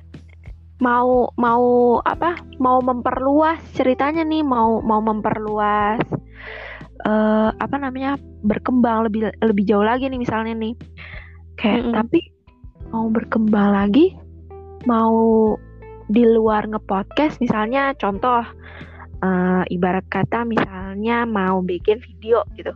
Mau 0.79 1.27
mau 1.35 1.99
apa 2.07 2.39
mau 2.63 2.79
memperluas 2.79 3.59
ceritanya 3.75 4.23
nih 4.23 4.47
mau 4.47 4.79
mau 4.79 5.03
memperluas 5.03 6.03
eh 7.07 7.51
apa 7.55 7.77
namanya 7.79 8.19
berkembang 8.43 9.07
lebih 9.07 9.31
lebih 9.43 9.65
jauh 9.67 9.87
lagi 9.87 10.11
nih 10.11 10.19
misalnya 10.19 10.55
nih 10.55 10.75
kayak 11.59 11.83
Mm-mm. 11.87 11.95
tapi 11.95 12.21
mau 12.95 13.11
berkembang 13.11 13.71
lagi 13.75 14.15
mau 14.87 15.55
di 16.09 16.25
luar 16.25 16.67
ngepodcast 16.67 17.39
misalnya 17.43 17.95
contoh 17.99 18.43
eh, 19.23 19.63
ibarat 19.75 20.07
kata 20.11 20.43
misalnya 20.47 21.23
mau 21.27 21.63
bikin 21.63 22.03
video 22.03 22.43
gitu 22.59 22.75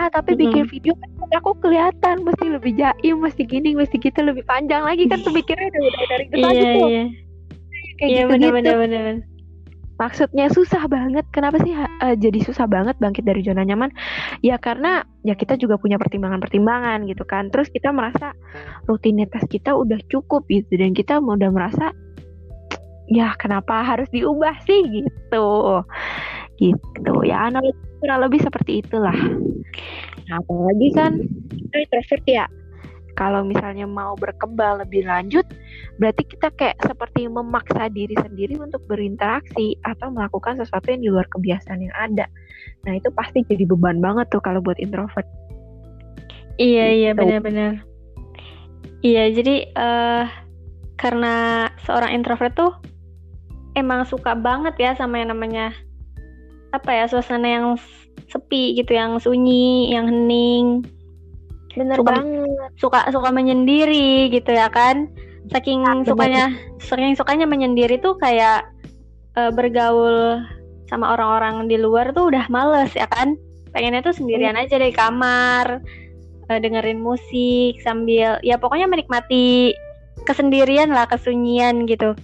ah 0.00 0.08
tapi 0.12 0.36
Mm-mm. 0.36 0.42
bikin 0.48 0.64
video 0.68 0.92
kan 0.96 1.10
aku 1.40 1.52
kelihatan 1.60 2.24
mesti 2.24 2.46
lebih 2.48 2.72
jaim 2.76 3.20
mesti 3.20 3.44
gini 3.44 3.76
mesti 3.76 4.00
gitu 4.00 4.20
lebih 4.20 4.44
panjang 4.48 4.84
lagi 4.84 5.04
kan 5.08 5.20
pemikirannya 5.28 5.72
udah 5.72 5.92
udah 5.92 6.06
dari 6.08 6.24
kita 6.28 6.48
Iya 6.48 6.52
gitu 6.56 6.80
iya. 6.88 7.04
Kayak 7.98 8.10
Iya 8.10 8.22
gitu-gitu. 8.24 8.32
benar-benar 8.32 8.76
benar. 8.78 9.16
Maksudnya 9.98 10.46
susah 10.54 10.86
banget. 10.86 11.26
Kenapa 11.34 11.58
sih 11.66 11.74
eh, 11.74 12.14
jadi 12.14 12.38
susah 12.46 12.70
banget 12.70 12.94
bangkit 13.02 13.26
dari 13.26 13.42
zona 13.42 13.66
nyaman? 13.66 13.90
Ya 14.46 14.54
karena 14.54 15.02
ya 15.26 15.34
kita 15.34 15.58
juga 15.58 15.74
punya 15.74 15.98
pertimbangan-pertimbangan 15.98 17.02
gitu 17.10 17.26
kan. 17.26 17.50
Terus 17.50 17.66
kita 17.66 17.90
merasa 17.90 18.30
rutinitas 18.86 19.42
kita 19.50 19.74
udah 19.74 19.98
cukup 20.06 20.46
gitu 20.46 20.78
dan 20.78 20.94
kita 20.94 21.18
udah 21.18 21.50
merasa 21.50 21.90
ya 23.10 23.34
kenapa 23.34 23.82
harus 23.82 24.06
diubah 24.14 24.54
sih 24.70 24.86
gitu. 25.02 25.82
Gitu. 26.62 27.14
Ya 27.26 27.50
analogi 27.50 27.74
kurang 27.98 28.22
lebih 28.22 28.38
seperti 28.38 28.86
itulah. 28.86 29.18
Nah, 30.30 30.38
apalagi 30.38 30.88
kan 30.94 31.12
kita 31.50 31.76
introvert 31.82 32.24
ya. 32.30 32.46
Kalau 33.18 33.42
misalnya 33.42 33.82
mau 33.82 34.14
berkembang 34.14 34.78
lebih 34.86 35.02
lanjut, 35.10 35.42
berarti 35.98 36.22
kita 36.22 36.54
kayak 36.54 36.78
seperti 36.86 37.26
memaksa 37.26 37.90
diri 37.90 38.14
sendiri 38.14 38.54
untuk 38.62 38.78
berinteraksi 38.86 39.74
atau 39.82 40.14
melakukan 40.14 40.54
sesuatu 40.54 40.86
yang 40.94 41.02
di 41.02 41.10
luar 41.10 41.26
kebiasaan 41.34 41.82
yang 41.82 41.94
ada. 41.98 42.30
Nah, 42.86 42.94
itu 42.94 43.10
pasti 43.10 43.42
jadi 43.42 43.66
beban 43.66 43.98
banget 43.98 44.30
tuh 44.30 44.38
kalau 44.38 44.62
buat 44.62 44.78
introvert. 44.78 45.26
Iya 46.62 46.86
iya 46.94 47.10
Gitu. 47.10 47.18
benar-benar. 47.18 47.82
Iya 49.02 49.30
jadi 49.34 49.54
eh 49.66 50.24
karena 50.98 51.66
seorang 51.86 52.14
introvert 52.18 52.54
tuh 52.58 52.74
emang 53.78 54.02
suka 54.06 54.34
banget 54.34 54.74
ya 54.78 54.90
sama 54.98 55.22
yang 55.22 55.30
namanya 55.34 55.70
apa 56.74 56.90
ya 56.90 57.04
suasana 57.06 57.46
yang 57.46 57.66
sepi 58.28 58.74
gitu, 58.74 58.92
yang 58.98 59.16
sunyi, 59.22 59.94
yang 59.94 60.10
hening. 60.10 60.82
Bener 61.78 61.96
Suka- 61.96 62.10
banget. 62.18 62.70
Suka 62.76 63.00
suka 63.14 63.28
menyendiri 63.30 64.28
gitu 64.28 64.50
ya 64.50 64.66
kan. 64.68 65.06
Saking 65.48 65.86
Ah, 65.86 65.94
benar. 65.96 66.06
sukanya 66.10 66.44
saking 66.82 67.14
sukanya 67.14 67.46
menyendiri 67.46 68.02
tuh 68.02 68.18
kayak 68.18 68.66
eh, 69.32 69.50
bergaul 69.54 70.42
sama 70.90 71.14
orang-orang 71.14 71.70
di 71.70 71.78
luar 71.78 72.10
tuh 72.10 72.28
udah 72.28 72.50
males 72.50 72.90
ya 72.92 73.06
kan. 73.06 73.38
Pengennya 73.70 74.02
tuh 74.02 74.16
sendirian 74.16 74.58
aja 74.58 74.76
di 74.76 74.90
kamar. 74.90 75.80
eh, 76.48 76.56
dengerin 76.58 77.04
musik 77.04 77.76
sambil 77.84 78.40
ya 78.40 78.56
pokoknya 78.56 78.88
menikmati 78.88 79.76
kesendirian 80.24 80.88
lah 80.88 81.04
kesunyian 81.04 81.84
gitu. 81.84 82.16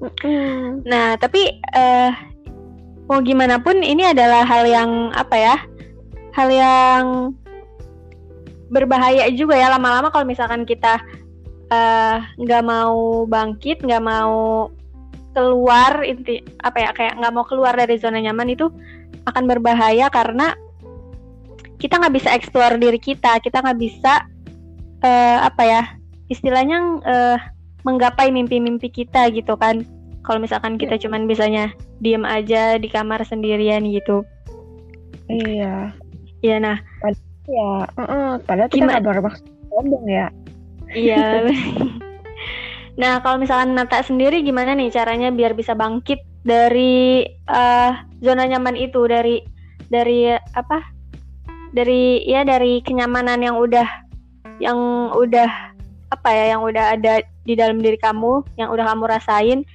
Mm-mm. 0.00 0.80
Nah 0.88 1.20
tapi 1.20 1.60
eh 1.76 2.10
mau 3.04 3.20
gimana 3.20 3.60
pun 3.60 3.84
ini 3.84 4.00
adalah 4.08 4.48
hal 4.48 4.64
yang 4.64 5.12
apa 5.12 5.36
ya 5.36 5.56
hal 6.32 6.48
yang 6.48 7.04
berbahaya 8.74 9.30
juga 9.30 9.54
ya. 9.54 9.70
Lama-lama 9.70 10.10
kalau 10.10 10.26
misalkan 10.26 10.66
kita 10.66 10.98
eh, 11.70 12.18
nggak 12.42 12.62
mau 12.66 13.22
bangkit 13.30 13.86
nggak 13.86 14.02
mau 14.02 14.68
keluar 15.34 16.02
inti 16.06 16.42
apa 16.62 16.78
ya 16.78 16.90
kayak 16.94 17.14
nggak 17.18 17.34
mau 17.34 17.42
keluar 17.46 17.74
dari 17.74 17.98
zona 17.98 18.22
nyaman 18.22 18.54
itu 18.54 18.70
akan 19.26 19.50
berbahaya 19.50 20.06
karena 20.10 20.54
kita 21.78 21.98
nggak 21.98 22.14
bisa 22.18 22.34
explore 22.34 22.74
diri 22.76 22.98
kita. 22.98 23.38
Kita 23.38 23.62
nggak 23.62 23.78
bisa 23.78 24.26
eh, 25.06 25.38
apa 25.38 25.62
ya 25.62 25.82
istilahnya 26.26 26.78
eh, 27.06 27.38
menggapai 27.86 28.34
mimpi-mimpi 28.34 28.90
kita 28.90 29.30
gitu 29.30 29.54
kan. 29.54 29.86
Kalau 30.24 30.40
misalkan 30.40 30.80
kita 30.80 30.96
cuman 30.96 31.28
bisanya 31.28 31.68
diem 32.00 32.24
aja 32.24 32.80
di 32.80 32.88
kamar 32.88 33.20
sendirian 33.28 33.84
gitu. 33.86 34.24
Iya. 35.28 35.92
ya 36.44 36.56
nah 36.60 36.76
Ya, 37.44 37.84
uh-uh. 38.00 38.40
padahal 38.48 38.72
kita 38.72 38.88
nggak 38.88 39.04
bermaksud 39.04 39.44
sombong 39.68 40.06
ya. 40.08 40.28
iya. 40.94 41.44
Nah 42.94 43.18
kalau 43.26 43.42
misalkan 43.42 43.74
Nata 43.74 44.06
sendiri 44.06 44.46
gimana 44.46 44.70
nih 44.78 44.94
caranya 44.94 45.34
biar 45.34 45.58
bisa 45.58 45.74
bangkit 45.74 46.22
dari 46.46 47.26
eh, 47.26 47.90
zona 48.22 48.46
nyaman 48.46 48.78
itu? 48.78 49.02
Dari 49.10 49.42
dari 49.90 50.30
apa? 50.30 50.78
Dari 51.74 52.22
ya 52.22 52.46
dari 52.46 52.78
kenyamanan 52.86 53.42
yang 53.42 53.58
udah 53.58 53.88
yang 54.62 54.78
udah 55.10 55.74
apa 56.14 56.28
ya 56.30 56.54
yang 56.54 56.62
udah 56.62 56.94
ada 56.94 57.26
di 57.42 57.58
dalam 57.58 57.82
diri 57.82 57.98
kamu 57.98 58.46
yang 58.62 58.70
udah 58.70 58.86
kamu 58.94 59.04
rasain. 59.10 59.66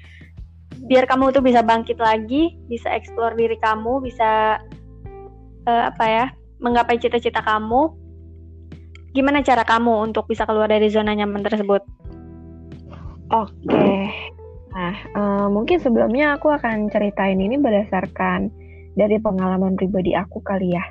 Biar 0.87 1.03
kamu 1.03 1.35
tuh 1.35 1.43
bisa 1.43 1.59
bangkit 1.59 1.99
lagi 1.99 2.55
bisa 2.71 2.87
explore 2.95 3.35
diri 3.35 3.59
kamu 3.59 3.99
bisa 3.99 4.63
eh, 5.67 5.83
apa 5.91 6.05
ya 6.07 6.25
menggapai 6.59 6.99
cita-cita 6.99 7.41
kamu 7.41 7.91
gimana 9.15 9.41
cara 9.41 9.65
kamu 9.65 10.05
untuk 10.11 10.29
bisa 10.29 10.45
keluar 10.45 10.69
dari 10.69 10.87
zona 10.91 11.17
nyaman 11.17 11.41
tersebut 11.41 11.81
Oke. 13.29 14.09
Nah, 14.73 14.93
eh, 14.93 15.47
mungkin 15.53 15.77
sebelumnya 15.77 16.37
aku 16.37 16.49
akan 16.49 16.89
ceritain 16.89 17.37
ini 17.37 17.61
berdasarkan 17.61 18.49
dari 18.97 19.21
pengalaman 19.21 19.77
pribadi 19.77 20.17
aku 20.17 20.41
kali 20.41 20.73
ya. 20.73 20.83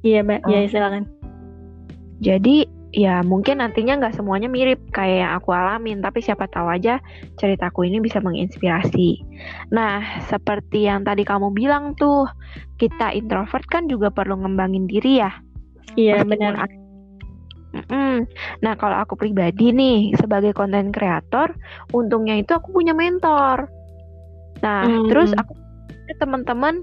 iya 0.00 0.24
mbak 0.24 0.44
iya 0.48 0.64
silakan 0.68 1.04
Jadi 2.20 2.68
ya 2.90 3.22
mungkin 3.22 3.62
nantinya 3.62 4.02
nggak 4.02 4.18
semuanya 4.18 4.50
mirip 4.50 4.82
kayak 4.90 5.18
yang 5.22 5.32
aku 5.38 5.54
alamin, 5.54 6.02
tapi 6.02 6.18
siapa 6.22 6.50
tahu 6.50 6.66
aja 6.66 6.98
ceritaku 7.38 7.86
ini 7.86 8.02
bisa 8.02 8.18
menginspirasi. 8.18 9.22
Nah, 9.70 10.02
seperti 10.26 10.90
yang 10.90 11.06
tadi 11.06 11.22
kamu 11.22 11.54
bilang 11.54 11.94
tuh, 11.94 12.26
kita 12.82 13.14
introvert 13.14 13.66
kan 13.70 13.86
juga 13.86 14.10
perlu 14.10 14.42
ngembangin 14.42 14.90
diri 14.90 15.22
ya. 15.22 15.30
iya 15.98 16.22
benar 16.22 16.54
Mm-mm. 17.70 18.26
Nah, 18.66 18.74
kalau 18.74 18.98
aku 18.98 19.14
pribadi 19.14 19.70
nih 19.70 20.18
sebagai 20.18 20.50
konten 20.50 20.90
kreator, 20.90 21.54
untungnya 21.94 22.34
itu 22.42 22.50
aku 22.50 22.74
punya 22.74 22.90
mentor. 22.90 23.70
Nah, 24.58 24.82
Hmm. 24.90 25.06
terus 25.06 25.30
aku 25.38 25.54
teman-teman 26.18 26.82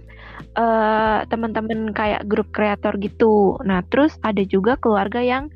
eh 0.58 1.20
teman-teman 1.28 1.92
kayak 1.92 2.24
grup 2.32 2.48
kreator 2.56 2.96
gitu. 3.04 3.60
Nah, 3.68 3.84
terus 3.92 4.16
ada 4.24 4.40
juga 4.48 4.80
keluarga 4.80 5.20
yang 5.20 5.52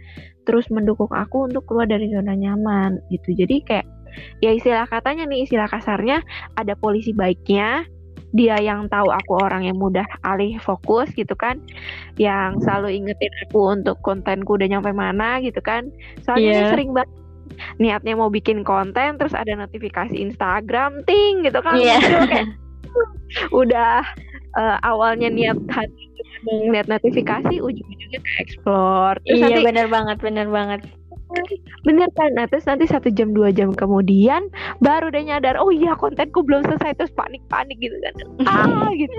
terus 0.47 0.67
mendukung 0.73 1.09
aku 1.11 1.47
untuk 1.47 1.65
keluar 1.69 1.85
dari 1.85 2.09
zona 2.09 2.33
nyaman 2.33 2.99
gitu. 3.13 3.33
Jadi 3.35 3.61
kayak 3.63 3.87
ya 4.43 4.51
istilah 4.51 4.85
katanya 4.89 5.23
nih, 5.29 5.45
istilah 5.47 5.67
kasarnya 5.69 6.21
ada 6.59 6.73
polisi 6.75 7.13
baiknya. 7.15 7.85
Dia 8.31 8.55
yang 8.63 8.87
tahu 8.87 9.11
aku 9.11 9.43
orang 9.43 9.67
yang 9.67 9.75
mudah 9.75 10.07
alih 10.23 10.55
fokus 10.63 11.11
gitu 11.19 11.35
kan 11.35 11.59
yang 12.15 12.63
selalu 12.63 13.03
ingetin 13.03 13.27
aku 13.43 13.75
untuk 13.75 13.99
kontenku 14.07 14.55
udah 14.55 14.71
nyampe 14.71 14.95
mana 14.95 15.43
gitu 15.43 15.59
kan 15.59 15.91
soalnya 16.23 16.63
ini 16.63 16.71
sering 16.71 16.89
banget 16.95 17.11
niatnya 17.75 18.15
mau 18.15 18.31
bikin 18.31 18.63
konten 18.63 19.19
terus 19.19 19.35
ada 19.35 19.51
notifikasi 19.51 20.15
Instagram 20.15 21.03
ting 21.03 21.43
gitu 21.43 21.59
kan 21.59 21.75
Iya. 21.75 21.99
muncul 21.99 22.23
kayak 22.31 22.47
udah 23.67 23.99
eh, 24.55 24.77
awalnya 24.87 25.27
niat 25.27 25.59
hati 25.67 26.10
ngeliat 26.45 26.87
notifikasi 26.89 27.61
ujung-ujungnya 27.61 28.19
ke 28.21 28.31
explore. 28.41 29.17
Terus 29.25 29.37
iya 29.37 29.47
nanti 29.49 29.61
benar 29.65 29.87
banget 29.87 30.17
benar 30.19 30.47
banget. 30.49 30.81
Bener 31.87 32.09
kan? 32.13 32.35
Nah, 32.35 32.45
terus 32.51 32.67
nanti 32.67 32.85
satu 32.91 33.07
jam 33.07 33.31
dua 33.31 33.55
jam 33.55 33.71
kemudian 33.71 34.51
baru 34.83 35.07
deh 35.09 35.23
nyadar 35.23 35.55
oh 35.55 35.71
iya 35.71 35.95
kontenku 35.95 36.43
belum 36.43 36.67
selesai. 36.67 36.97
Terus 36.99 37.13
panik-panik 37.15 37.79
gitu 37.79 37.95
kan. 38.03 38.13
Ah 38.45 38.91
gitu. 39.01 39.15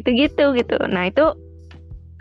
Gitu-gitu 0.00 0.44
gitu. 0.56 0.76
Nah 0.88 1.12
itu 1.12 1.36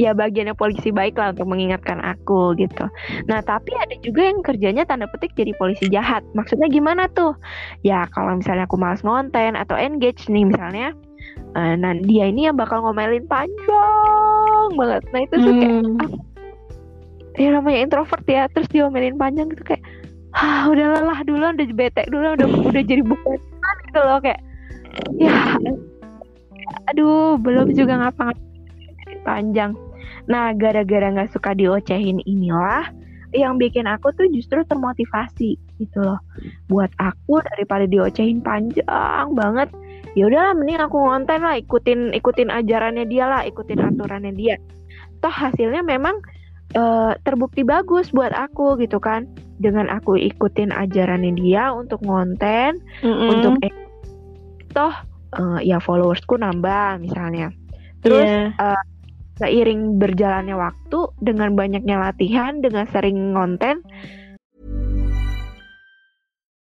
ya 0.02 0.18
bagiannya 0.18 0.58
polisi 0.58 0.90
baik 0.90 1.16
lah 1.16 1.32
untuk 1.32 1.48
mengingatkan 1.48 2.02
aku 2.02 2.58
gitu. 2.58 2.90
Nah 3.30 3.40
tapi 3.46 3.72
ada 3.78 3.96
juga 4.02 4.28
yang 4.28 4.42
kerjanya 4.42 4.84
tanda 4.84 5.06
petik 5.08 5.32
jadi 5.38 5.54
polisi 5.56 5.88
jahat. 5.88 6.26
Maksudnya 6.34 6.68
gimana 6.68 7.06
tuh? 7.14 7.38
Ya 7.86 8.10
kalau 8.12 8.36
misalnya 8.36 8.66
aku 8.66 8.82
malas 8.82 9.06
ngonten 9.06 9.54
atau 9.54 9.78
engage 9.78 10.28
nih 10.28 10.50
misalnya 10.50 10.92
eh, 11.56 11.74
nah 11.76 11.92
dia 11.98 12.30
ini 12.30 12.48
yang 12.48 12.58
bakal 12.58 12.82
ngomelin 12.84 13.26
panjang 13.28 14.70
banget. 14.76 15.02
Nah 15.12 15.20
itu 15.24 15.36
tuh 15.36 15.54
kayak 15.58 15.82
Hmm. 15.82 15.98
ya 17.40 17.48
namanya 17.56 17.80
introvert 17.88 18.26
ya 18.28 18.44
terus 18.52 18.68
diomelin 18.68 19.16
panjang 19.16 19.48
gitu 19.56 19.64
kayak 19.64 19.84
ah 20.36 20.68
udah 20.68 21.00
lelah 21.00 21.20
dulu 21.24 21.44
udah 21.44 21.68
bete 21.76 22.04
dulu 22.12 22.36
udah 22.36 22.48
udah 22.72 22.84
jadi 22.84 23.04
bukan 23.04 23.40
gitu 23.88 24.00
loh 24.00 24.20
kayak 24.20 24.40
ya 25.16 25.56
aduh 26.92 27.40
belum 27.40 27.72
juga 27.76 28.00
ngapa-ngapain 28.04 29.20
panjang. 29.24 29.72
Nah 30.28 30.52
gara-gara 30.56 31.08
nggak 31.12 31.32
suka 31.36 31.56
diocehin 31.56 32.20
inilah 32.28 32.88
yang 33.32 33.56
bikin 33.56 33.88
aku 33.88 34.12
tuh 34.16 34.28
justru 34.28 34.60
termotivasi 34.68 35.56
gitu 35.80 36.00
loh. 36.04 36.20
Buat 36.68 36.92
aku 37.00 37.40
daripada 37.56 37.88
diocehin 37.88 38.44
panjang 38.44 39.28
banget 39.36 39.72
ya 40.18 40.28
udahlah 40.28 40.54
mending 40.58 40.82
aku 40.82 40.98
ngonten 41.00 41.42
lah 41.42 41.56
ikutin 41.56 42.12
ikutin 42.12 42.50
ajarannya 42.52 43.08
dia 43.08 43.26
lah 43.28 43.42
ikutin 43.48 43.80
aturannya 43.80 44.34
dia 44.36 44.56
toh 45.24 45.32
hasilnya 45.32 45.86
memang 45.86 46.20
uh, 46.76 47.16
terbukti 47.24 47.64
bagus 47.64 48.12
buat 48.12 48.36
aku 48.36 48.76
gitu 48.82 49.00
kan 49.00 49.30
dengan 49.62 49.88
aku 49.88 50.18
ikutin 50.18 50.74
ajarannya 50.74 51.32
dia 51.38 51.72
untuk 51.72 52.02
ngonten 52.04 52.82
mm 53.06 53.08
-hmm. 53.08 53.28
untuk 53.30 53.54
eh, 53.64 53.74
toh 54.74 54.94
uh, 55.38 55.60
ya 55.64 55.80
followersku 55.80 56.36
nambah 56.36 57.00
misalnya 57.00 57.54
terus 58.02 58.26
yeah. 58.26 58.52
Iya. 58.58 58.74
uh, 58.76 58.84
seiring 59.42 59.98
berjalannya 59.98 60.54
waktu 60.54 61.00
dengan 61.18 61.58
banyaknya 61.58 61.98
latihan 61.98 62.62
dengan 62.62 62.86
sering 62.90 63.34
ngonten 63.34 63.82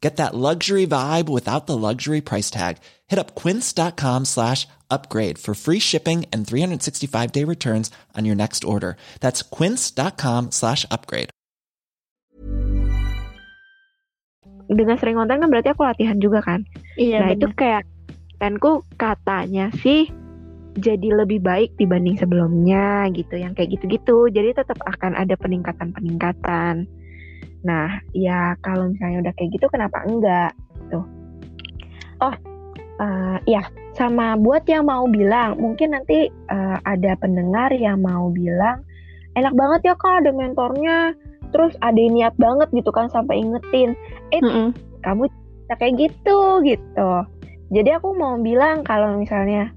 Get 0.00 0.16
that 0.16 0.34
luxury 0.34 0.86
vibe 0.86 1.28
without 1.28 1.66
the 1.66 1.76
luxury 1.76 2.20
price 2.20 2.50
tag. 2.50 2.76
Hit 3.08 3.18
up 3.18 3.34
quince.com 3.34 4.24
slash 4.24 4.68
upgrade 4.90 5.38
for 5.38 5.54
free 5.54 5.80
shipping 5.80 6.26
and 6.32 6.46
365 6.46 7.32
day 7.32 7.44
returns 7.44 7.90
on 8.12 8.24
your 8.24 8.36
next 8.36 8.64
order. 8.64 8.96
That's 9.20 9.40
quince.com 9.40 10.50
slash 10.50 10.84
upgrade. 10.90 11.30
Dengan 14.64 14.96
sering 14.96 15.20
konten 15.20 15.44
kan 15.44 15.48
berarti 15.52 15.76
aku 15.76 15.84
latihan 15.84 16.16
juga 16.16 16.40
kan? 16.40 16.64
Iya. 16.96 17.20
Nah 17.20 17.30
bener. 17.32 17.40
itu 17.40 17.46
kayak 17.52 17.82
kontenku 18.34 18.84
katanya 18.96 19.68
sih 19.80 20.08
jadi 20.74 21.14
lebih 21.22 21.38
baik 21.40 21.78
dibanding 21.78 22.18
sebelumnya 22.18 23.06
gitu 23.14 23.38
yang 23.38 23.54
kayak 23.54 23.78
gitu-gitu. 23.78 24.26
Jadi 24.28 24.52
tetap 24.58 24.78
akan 24.82 25.14
ada 25.14 25.38
peningkatan-peningkatan. 25.38 27.03
Nah, 27.64 27.88
ya 28.12 28.54
kalau 28.60 28.92
misalnya 28.92 29.28
udah 29.28 29.34
kayak 29.40 29.50
gitu 29.56 29.66
kenapa 29.72 30.04
enggak? 30.04 30.52
Tuh. 30.92 31.04
Oh, 32.20 32.34
uh, 33.00 33.36
ya 33.48 33.64
sama 33.96 34.36
buat 34.36 34.68
yang 34.68 34.86
mau 34.86 35.08
bilang, 35.08 35.56
mungkin 35.58 35.96
nanti 35.96 36.28
uh, 36.52 36.78
ada 36.84 37.16
pendengar 37.18 37.72
yang 37.74 38.04
mau 38.04 38.28
bilang, 38.30 38.84
enak 39.34 39.54
banget 39.56 39.80
ya 39.90 39.94
kak 39.96 40.22
ada 40.22 40.30
mentornya, 40.34 41.16
terus 41.54 41.72
ada 41.80 41.96
niat 41.96 42.34
banget 42.36 42.68
gitu 42.74 42.90
kan 42.90 43.06
sampai 43.08 43.40
ingetin, 43.40 43.94
eh 44.34 44.42
mm 44.42 44.50
-mm. 44.50 44.68
kamu 45.06 45.30
kayak 45.78 45.94
gitu 45.96 46.38
gitu. 46.66 47.10
Jadi 47.72 47.90
aku 47.96 48.14
mau 48.14 48.36
bilang 48.38 48.84
kalau 48.86 49.18
misalnya 49.18 49.72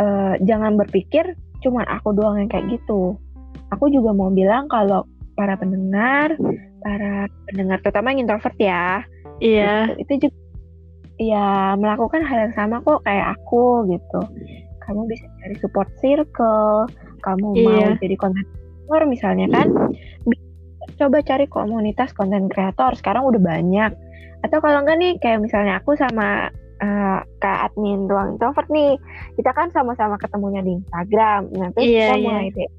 uh, 0.00 0.38
jangan 0.44 0.78
berpikir 0.78 1.36
cuman 1.60 1.84
aku 1.88 2.16
doang 2.16 2.40
yang 2.40 2.48
kayak 2.48 2.68
gitu. 2.72 3.16
Aku 3.72 3.88
juga 3.92 4.16
mau 4.16 4.32
bilang 4.32 4.68
kalau 4.68 5.04
para 5.36 5.56
pendengar 5.56 6.36
para 6.80 7.28
pendengar 7.48 7.78
terutama 7.84 8.12
yang 8.12 8.28
introvert 8.28 8.56
ya 8.60 9.04
iya 9.40 9.92
itu, 9.96 10.16
itu 10.16 10.28
juga 10.28 10.38
ya 11.20 11.76
melakukan 11.76 12.24
hal 12.24 12.48
yang 12.48 12.54
sama 12.56 12.80
kok 12.80 13.04
kayak 13.04 13.36
aku 13.36 13.84
gitu 13.92 14.20
kamu 14.88 15.04
bisa 15.06 15.28
cari 15.44 15.56
support 15.60 15.88
circle 16.00 16.88
kamu 17.20 17.46
iya. 17.54 17.92
mau 17.92 18.00
jadi 18.00 18.16
konten 18.16 18.44
kreator 18.48 19.02
misalnya 19.04 19.46
kan 19.52 19.68
coba 20.96 21.20
cari 21.24 21.46
komunitas 21.48 22.12
konten 22.16 22.48
kreator 22.48 22.96
sekarang 22.96 23.28
udah 23.28 23.40
banyak 23.40 23.92
atau 24.40 24.58
kalau 24.64 24.80
enggak 24.80 24.96
nih 24.96 25.12
kayak 25.20 25.44
misalnya 25.44 25.76
aku 25.80 25.92
sama 26.00 26.48
uh, 26.80 27.20
kak 27.38 27.58
admin 27.70 28.08
ruang 28.08 28.36
introvert 28.36 28.68
nih 28.72 28.96
kita 29.36 29.52
kan 29.52 29.68
sama-sama 29.72 30.16
ketemunya 30.16 30.64
di 30.64 30.80
Instagram 30.80 31.52
nanti 31.52 31.80
iya, 31.84 32.12
kita 32.12 32.16
iya. 32.16 32.24
mulai 32.24 32.48
deh 32.56 32.70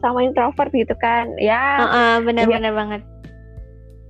sama 0.00 0.24
introvert 0.24 0.70
gitu 0.72 0.94
kan. 0.98 1.32
Ya 1.40 1.60
uh 1.80 1.84
-uh, 1.86 2.14
benar-benar 2.24 2.72
ya, 2.72 2.76
banget. 2.76 3.00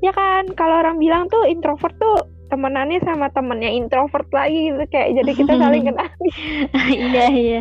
Ya 0.05 0.13
kan 0.13 0.51
kalau 0.55 0.81
orang 0.85 1.01
bilang 1.01 1.27
tuh 1.33 1.45
introvert 1.49 1.95
tuh 1.99 2.29
temenannya 2.47 3.03
sama 3.03 3.27
temennya 3.35 3.75
introvert 3.75 4.31
lagi 4.31 4.71
gitu 4.71 4.85
kayak 4.91 5.19
jadi 5.19 5.33
kita 5.35 5.53
saling 5.63 5.85
kenal. 5.89 6.09
Iya 6.93 7.27
iya. 7.33 7.61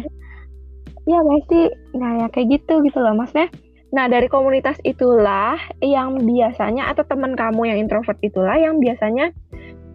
Ya 1.05 1.19
pasti 1.21 1.59
nah 1.93 2.25
ya 2.25 2.27
kayak 2.33 2.47
gitu 2.61 2.81
gitu 2.85 2.99
loh. 3.01 3.13
Maksudnya 3.17 3.49
nah 3.95 4.11
dari 4.11 4.27
komunitas 4.27 4.75
itulah 4.83 5.55
yang 5.79 6.19
biasanya 6.19 6.91
atau 6.91 7.07
teman 7.07 7.37
kamu 7.37 7.71
yang 7.71 7.77
introvert 7.79 8.19
itulah 8.19 8.59
yang 8.59 8.83
biasanya 8.83 9.31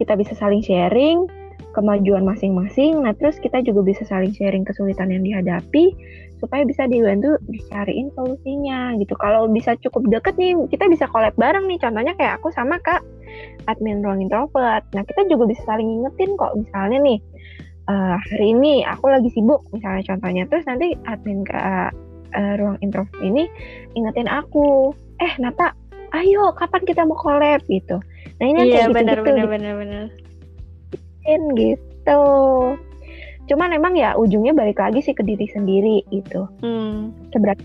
kita 0.01 0.17
bisa 0.17 0.33
saling 0.33 0.65
sharing 0.65 1.29
kemajuan 1.71 2.23
masing-masing. 2.23 3.03
Nah, 3.03 3.15
terus 3.15 3.39
kita 3.39 3.63
juga 3.63 3.81
bisa 3.83 4.03
saling 4.07 4.35
sharing 4.35 4.67
kesulitan 4.67 5.11
yang 5.11 5.23
dihadapi 5.23 5.95
supaya 6.41 6.65
bisa 6.65 6.89
dibantu 6.89 7.37
dicariin 7.47 8.09
solusinya 8.17 8.97
gitu. 8.97 9.13
Kalau 9.17 9.45
bisa 9.47 9.77
cukup 9.79 10.09
deket 10.09 10.35
nih, 10.41 10.57
kita 10.73 10.89
bisa 10.89 11.05
collab 11.09 11.35
bareng 11.37 11.69
nih. 11.69 11.79
Contohnya 11.79 12.13
kayak 12.17 12.41
aku 12.41 12.49
sama 12.51 12.81
Kak 12.81 13.01
admin 13.69 14.01
ruang 14.03 14.19
introvert. 14.25 14.83
Nah, 14.91 15.03
kita 15.05 15.27
juga 15.29 15.47
bisa 15.47 15.61
saling 15.63 15.87
ingetin 15.87 16.35
kok 16.35 16.57
misalnya 16.57 16.99
nih 16.99 17.19
uh, 17.87 18.15
hari 18.17 18.45
ini 18.57 18.83
aku 18.83 19.07
lagi 19.07 19.29
sibuk 19.31 19.61
misalnya 19.71 20.03
contohnya. 20.05 20.43
Terus 20.49 20.65
nanti 20.67 20.97
admin 21.07 21.45
Kak 21.45 21.93
uh, 22.35 22.53
ruang 22.57 22.77
introvert 22.81 23.21
ini 23.21 23.47
ingetin 23.93 24.27
aku, 24.27 24.91
"Eh, 25.21 25.33
Nata, 25.37 25.71
ayo 26.17 26.51
kapan 26.57 26.81
kita 26.83 27.05
mau 27.05 27.15
collab?" 27.15 27.61
gitu. 27.69 28.01
Nah, 28.41 28.45
ini 28.49 28.73
iya, 28.73 28.89
benar 28.89 29.21
benar 29.21 29.45
benar 29.45 30.09
gitu 30.09 30.30
cuman 33.51 33.75
emang 33.75 33.93
ya 33.99 34.15
ujungnya 34.15 34.55
balik 34.55 34.79
lagi 34.79 35.03
sih 35.03 35.11
ke 35.11 35.27
diri 35.27 35.43
sendiri 35.51 36.07
gitu. 36.13 36.47
Hmm. 36.63 37.11
seberapa 37.35 37.59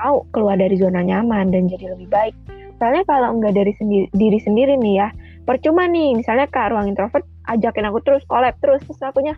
mau 0.00 0.24
keluar 0.32 0.56
dari 0.56 0.76
zona 0.80 1.04
nyaman 1.04 1.52
dan 1.52 1.68
jadi 1.68 1.92
lebih 1.96 2.08
baik. 2.08 2.34
Soalnya 2.80 3.04
kalau 3.04 3.36
nggak 3.36 3.52
dari 3.52 3.72
sendiri, 3.76 4.08
diri 4.16 4.38
sendiri 4.40 4.74
nih 4.80 4.94
ya. 5.04 5.08
Percuma 5.44 5.84
nih 5.84 6.16
misalnya 6.16 6.48
ke 6.48 6.60
ruang 6.72 6.88
introvert 6.88 7.24
ajakin 7.52 7.88
aku 7.92 8.00
terus 8.00 8.24
collab 8.24 8.56
terus 8.64 8.80
terus 8.88 9.00
akunya 9.04 9.36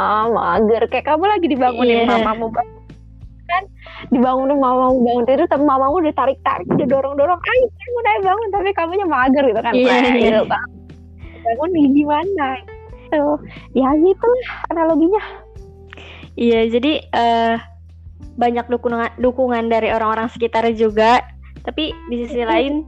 ah 0.00 0.28
mager. 0.32 0.88
Kayak 0.88 1.12
kamu 1.12 1.24
lagi 1.28 1.46
dibangunin 1.48 2.04
yeah. 2.04 2.08
mamamu 2.08 2.48
kan? 2.52 2.66
Dibangunin 4.08 4.56
mamamu 4.56 4.96
bangun 5.04 5.24
tidur 5.28 5.46
tapi 5.48 5.64
mamamu 5.64 6.00
udah 6.00 6.14
tarik 6.16 6.40
tarik 6.44 6.68
udah 6.72 6.88
dorong 6.88 7.16
dorong 7.20 7.40
ayo 7.40 7.64
kamu 7.68 7.96
udah 8.00 8.12
bangun. 8.24 8.48
Tapi 8.52 8.68
kamunya 8.72 9.06
mager 9.08 9.44
gitu 9.44 9.60
kan? 9.60 9.72
Yeah, 9.76 10.16
yeah. 10.16 10.60
bangun 11.44 11.70
gimana 11.92 12.77
gitu. 13.08 13.24
Ya 13.72 13.88
gitu 13.96 14.28
analoginya. 14.68 15.22
Iya 16.38 16.70
jadi 16.70 16.92
uh, 17.10 17.56
banyak 18.38 18.70
dukungan 18.70 19.18
dukungan 19.18 19.66
dari 19.72 19.90
orang-orang 19.90 20.30
sekitar 20.30 20.68
juga. 20.76 21.24
Tapi 21.64 21.90
di 22.08 22.16
sisi 22.24 22.44
lain 22.46 22.86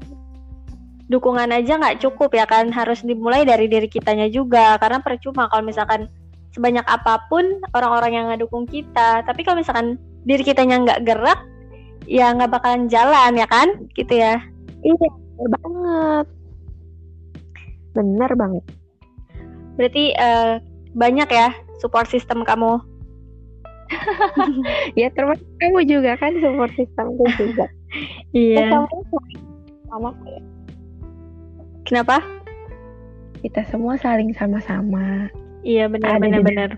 dukungan 1.11 1.50
aja 1.50 1.80
nggak 1.80 1.98
cukup 2.04 2.30
ya 2.37 2.46
kan? 2.46 2.70
Harus 2.70 3.02
dimulai 3.02 3.42
dari 3.42 3.66
diri 3.66 3.90
kitanya 3.90 4.30
juga. 4.30 4.78
Karena 4.78 5.02
percuma 5.02 5.50
kalau 5.50 5.66
misalkan 5.66 6.06
sebanyak 6.54 6.87
apa 6.87 7.26
pun 7.26 7.59
orang-orang 7.74 8.12
yang 8.14 8.26
ngedukung 8.30 8.68
kita. 8.68 9.26
Tapi 9.26 9.42
kalau 9.42 9.59
misalkan 9.59 9.98
diri 10.28 10.44
kitanya 10.44 10.85
nggak 10.85 11.02
gerak 11.09 11.40
ya 12.06 12.30
nggak 12.30 12.52
bakalan 12.52 12.87
jalan 12.87 13.35
ya 13.35 13.46
kan? 13.50 13.68
Gitu 13.98 14.14
ya. 14.14 14.38
Iya 14.87 14.94
bener 14.94 15.48
banget. 15.59 16.26
Bener 17.90 18.30
banget 18.38 18.79
Berarti 19.80 20.12
uh, 20.20 20.60
banyak 20.92 21.28
ya 21.32 21.56
support 21.80 22.04
system 22.12 22.44
kamu. 22.44 22.76
ya 25.00 25.08
termasuk 25.16 25.48
kamu 25.56 25.88
juga 25.88 26.20
kan 26.20 26.36
support 26.36 26.70
systemku 26.76 27.24
juga. 27.40 27.66
Iya. 28.30 28.86
Sama 29.90 30.14
Kenapa? 31.82 32.22
kita 33.42 33.64
semua 33.66 33.96
saling 33.96 34.30
sama-sama. 34.36 35.26
Iya 35.64 35.88
benar 35.88 36.20
benar 36.20 36.40
benar. 36.44 36.70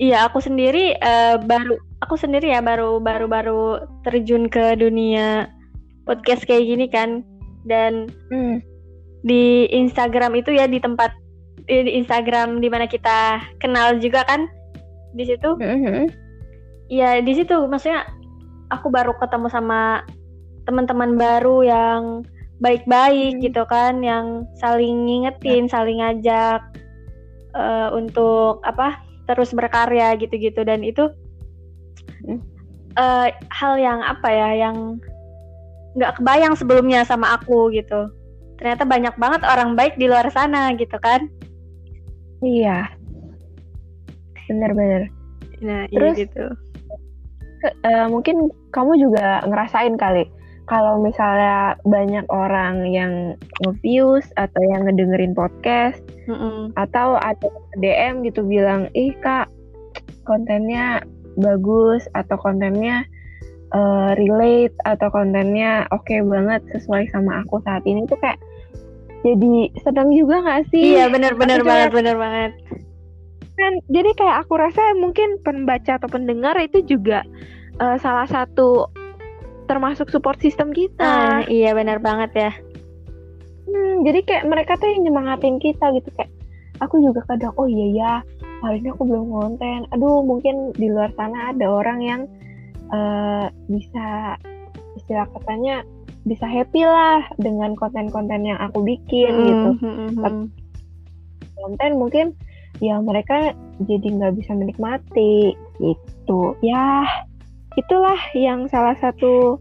Iya 0.00 0.24
aku 0.26 0.40
sendiri 0.40 0.96
eh, 0.96 1.36
baru 1.44 1.76
aku 2.00 2.16
sendiri 2.16 2.50
ya 2.50 2.64
baru 2.64 2.98
baru 2.98 3.28
baru 3.28 3.64
terjun 4.08 4.48
ke 4.48 4.74
dunia 4.80 5.52
podcast 6.08 6.48
kayak 6.48 6.64
gini 6.64 6.86
kan 6.88 7.20
dan 7.68 8.08
Hmm. 8.32 8.64
Di 9.20 9.68
Instagram 9.68 10.32
itu 10.38 10.54
ya 10.56 10.64
di 10.64 10.80
tempat 10.80 11.12
di 11.68 11.92
Instagram 12.00 12.58
di 12.58 12.68
mana 12.72 12.88
kita 12.88 13.38
kenal 13.60 14.00
juga 14.00 14.24
kan 14.24 14.48
di 15.12 15.28
situ 15.28 15.54
Mhm. 15.60 16.08
ya 16.88 17.20
di 17.20 17.32
situ 17.36 17.54
maksudnya 17.68 18.06
aku 18.72 18.88
baru 18.88 19.12
ketemu 19.18 19.46
sama 19.50 20.02
teman-teman 20.64 21.18
baru 21.18 21.66
yang 21.66 22.02
baik-baik 22.60 23.40
Hmm. 23.40 23.42
gitu 23.44 23.62
kan 23.66 24.04
yang 24.04 24.44
saling 24.60 25.08
ngingetin 25.08 25.66
saling 25.68 26.00
ngajak 26.00 26.60
eh, 27.50 27.88
untuk 27.90 28.62
apa 28.62 29.02
terus 29.26 29.50
berkarya 29.50 30.14
gitu-gitu 30.14 30.62
dan 30.62 30.86
itu 30.86 31.10
Hmm. 32.22 32.40
eh, 32.94 33.28
hal 33.50 33.74
yang 33.80 34.00
apa 34.04 34.28
ya 34.30 34.48
yang 34.68 35.00
nggak 35.98 36.22
kebayang 36.22 36.54
sebelumnya 36.54 37.02
sama 37.02 37.34
aku 37.34 37.74
gitu 37.74 38.06
ternyata 38.60 38.84
banyak 38.84 39.14
banget 39.16 39.40
orang 39.42 39.72
baik 39.72 39.96
di 39.96 40.04
luar 40.04 40.28
sana 40.28 40.70
gitu 40.76 41.00
kan 41.00 41.24
Iya. 42.40 42.88
Bener-bener. 44.48 45.12
nah 45.60 45.84
Terus? 45.92 46.16
iya 46.16 46.24
gitu 46.24 46.44
Ke- 47.60 47.76
eh, 47.84 48.06
mungkin 48.08 48.48
kamu 48.72 48.96
juga 48.96 49.44
ngerasain 49.44 49.92
kali 49.96 50.24
kalau 50.64 50.96
misalnya 50.96 51.76
banyak 51.84 52.24
orang 52.32 52.88
yang 52.88 53.36
nge-views 53.60 54.24
atau 54.40 54.60
yang 54.72 54.88
ngedengerin 54.88 55.36
podcast 55.36 56.00
Mm-mm. 56.24 56.72
atau 56.80 57.20
ada 57.20 57.48
DM 57.76 58.24
gitu 58.24 58.40
bilang 58.40 58.88
ih 58.96 59.12
kak 59.20 59.52
kontennya 60.24 61.04
bagus 61.36 62.08
atau 62.16 62.40
kontennya 62.40 63.04
eh, 63.70 64.10
relate 64.16 64.72
atau 64.88 65.12
kontennya 65.12 65.84
oke 65.92 66.16
banget 66.24 66.64
sesuai 66.72 67.12
sama 67.12 67.44
aku 67.44 67.60
saat 67.60 67.84
ini 67.84 68.08
tuh 68.08 68.16
kayak 68.16 68.40
jadi 69.20 69.52
seneng 69.84 70.08
juga 70.16 70.40
gak 70.44 70.62
sih? 70.72 70.96
iya 70.96 71.06
juga- 71.60 71.68
banget 71.68 71.90
benar 71.92 72.16
banget 72.16 72.52
kan 73.60 73.72
jadi 73.92 74.10
kayak 74.16 74.36
aku 74.48 74.56
rasa 74.56 74.96
mungkin 74.96 75.36
pembaca 75.44 76.00
atau 76.00 76.08
pendengar 76.08 76.56
itu 76.56 76.80
juga 76.88 77.20
eh, 77.76 77.96
salah 78.00 78.24
satu 78.24 78.88
termasuk 79.70 80.10
support 80.10 80.42
system 80.42 80.74
kita. 80.74 81.46
iya 81.46 81.70
benar 81.70 82.02
banget 82.02 82.30
ya. 82.34 82.52
Hmm, 83.70 84.02
jadi 84.02 84.26
kayak 84.26 84.44
mereka 84.50 84.74
tuh 84.74 84.90
yang 84.90 85.06
nyemangatin 85.06 85.62
kita 85.62 85.94
gitu 85.94 86.10
kayak 86.18 86.26
aku 86.82 86.98
juga 86.98 87.22
kadang 87.30 87.54
oh 87.54 87.70
iya 87.70 87.86
ya 87.94 88.12
hari 88.66 88.82
ini 88.82 88.90
aku 88.90 89.06
belum 89.06 89.30
konten. 89.30 89.86
Aduh 89.94 90.26
mungkin 90.26 90.74
di 90.74 90.90
luar 90.90 91.14
sana 91.14 91.54
ada 91.54 91.70
orang 91.70 91.98
yang 92.02 92.20
eh, 92.90 93.46
bisa 93.70 94.34
istilah 94.98 95.30
katanya 95.38 95.86
bisa 96.28 96.44
happy 96.44 96.84
lah 96.84 97.24
dengan 97.40 97.72
konten-konten 97.76 98.44
yang 98.44 98.60
aku 98.60 98.84
bikin 98.84 99.32
gitu. 99.48 99.70
Mm-mm. 99.80 100.48
konten 101.60 101.90
mungkin 102.00 102.26
ya 102.80 102.96
mereka 103.00 103.52
jadi 103.84 104.06
nggak 104.16 104.40
bisa 104.40 104.56
menikmati 104.56 105.52
gitu 105.80 106.56
ya 106.64 107.04
itulah 107.76 108.16
yang 108.32 108.64
salah 108.72 108.96
satu 108.96 109.60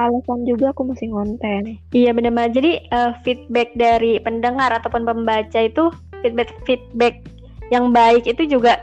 alasan 0.00 0.42
juga 0.42 0.74
aku 0.74 0.90
masih 0.90 1.06
konten 1.14 1.78
Iya 1.94 2.10
benar 2.10 2.34
banget. 2.34 2.52
Jadi 2.58 2.72
eh, 2.90 3.12
feedback 3.22 3.70
dari 3.78 4.18
pendengar 4.18 4.74
ataupun 4.74 5.06
pembaca 5.06 5.60
itu 5.62 5.90
feedback 6.18 6.50
feedback 6.66 7.22
yang 7.70 7.94
baik 7.94 8.26
itu 8.26 8.42
juga 8.44 8.82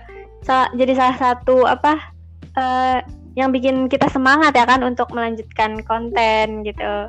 jadi 0.74 0.94
salah 0.96 1.18
satu 1.20 1.68
apa 1.68 2.00
eh, 2.56 3.00
yang 3.36 3.50
bikin 3.56 3.88
kita 3.88 4.12
semangat 4.12 4.52
ya 4.52 4.68
kan 4.68 4.84
untuk 4.84 5.12
melanjutkan 5.16 5.80
konten 5.88 6.68
gitu. 6.68 7.08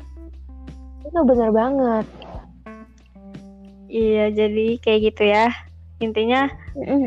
itu 1.03 1.19
bener 1.27 1.51
banget 1.51 2.07
Iya 3.93 4.33
jadi 4.33 4.81
kayak 4.81 4.99
gitu 5.13 5.23
ya. 5.29 5.53
Intinya 6.01 6.49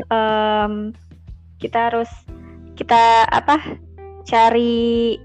em, 0.07 0.95
kita 1.59 1.91
harus 1.91 2.07
kita 2.79 3.27
apa 3.27 3.59
cari 4.23 5.19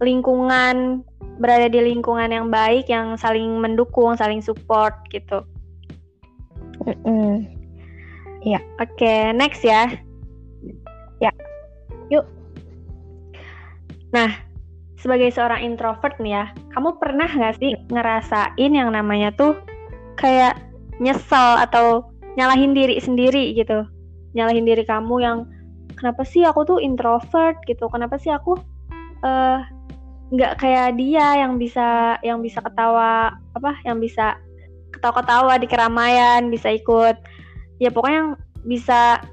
lingkungan 0.00 1.04
berada 1.36 1.68
di 1.68 1.82
lingkungan 1.92 2.32
yang 2.32 2.48
baik 2.48 2.88
yang 2.88 3.18
saling 3.18 3.58
mendukung 3.58 4.14
saling 4.14 4.42
support 4.42 4.94
gitu 5.10 5.42
Mm-mm. 6.86 7.46
oke 8.78 9.14
next 9.34 9.66
ya 9.66 9.90
Ya. 11.18 11.34
Yuk. 12.10 12.37
Nah 14.14 14.30
sebagai 14.98 15.30
seorang 15.30 15.62
introvert 15.62 16.18
nih 16.18 16.32
ya 16.32 16.44
kamu 16.74 16.98
pernah 16.98 17.28
nggak 17.30 17.56
sih 17.62 17.76
ngerasain 17.92 18.72
yang 18.72 18.90
namanya 18.90 19.30
tuh 19.36 19.54
kayak 20.18 20.58
nyesel 20.98 21.62
atau 21.62 22.10
nyalahin 22.38 22.74
diri 22.74 22.98
sendiri 23.02 23.54
gitu? 23.54 23.86
Nyalahin 24.34 24.66
diri 24.66 24.86
kamu 24.86 25.16
yang 25.18 25.38
kenapa 25.98 26.22
sih 26.22 26.46
aku 26.46 26.62
tuh 26.62 26.78
introvert? 26.78 27.58
gitu. 27.66 27.90
Kenapa 27.90 28.18
sih 28.22 28.30
aku 28.30 28.58
eh 29.26 29.58
nggak 30.28 30.60
kayak 30.60 31.00
dia 31.00 31.40
yang 31.40 31.56
bisa 31.56 32.20
yang 32.20 32.44
bisa 32.44 32.60
ketawa 32.60 33.32
apa 33.56 33.72
yang 33.88 33.96
bisa 33.96 34.36
ketawa-ketawa 34.92 35.56
di 35.56 35.64
keramaian 35.64 36.52
bisa 36.52 36.68
ikut 36.68 37.16
ya 37.80 37.88
pokoknya 37.88 38.18
yang 38.20 38.30
bisa 38.68 39.24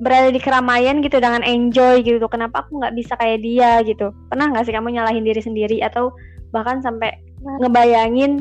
berada 0.00 0.32
di 0.32 0.40
keramaian 0.40 1.04
gitu 1.04 1.20
dengan 1.20 1.44
enjoy 1.44 2.00
gitu. 2.00 2.24
Kenapa 2.26 2.64
aku 2.64 2.80
nggak 2.80 2.96
bisa 2.96 3.12
kayak 3.20 3.44
dia 3.44 3.84
gitu? 3.84 4.10
Pernah 4.32 4.48
nggak 4.50 4.64
sih 4.66 4.74
kamu 4.74 4.96
nyalahin 4.96 5.24
diri 5.28 5.40
sendiri 5.44 5.76
atau 5.84 6.10
bahkan 6.50 6.80
sampai 6.80 7.12
ngebayangin 7.60 8.40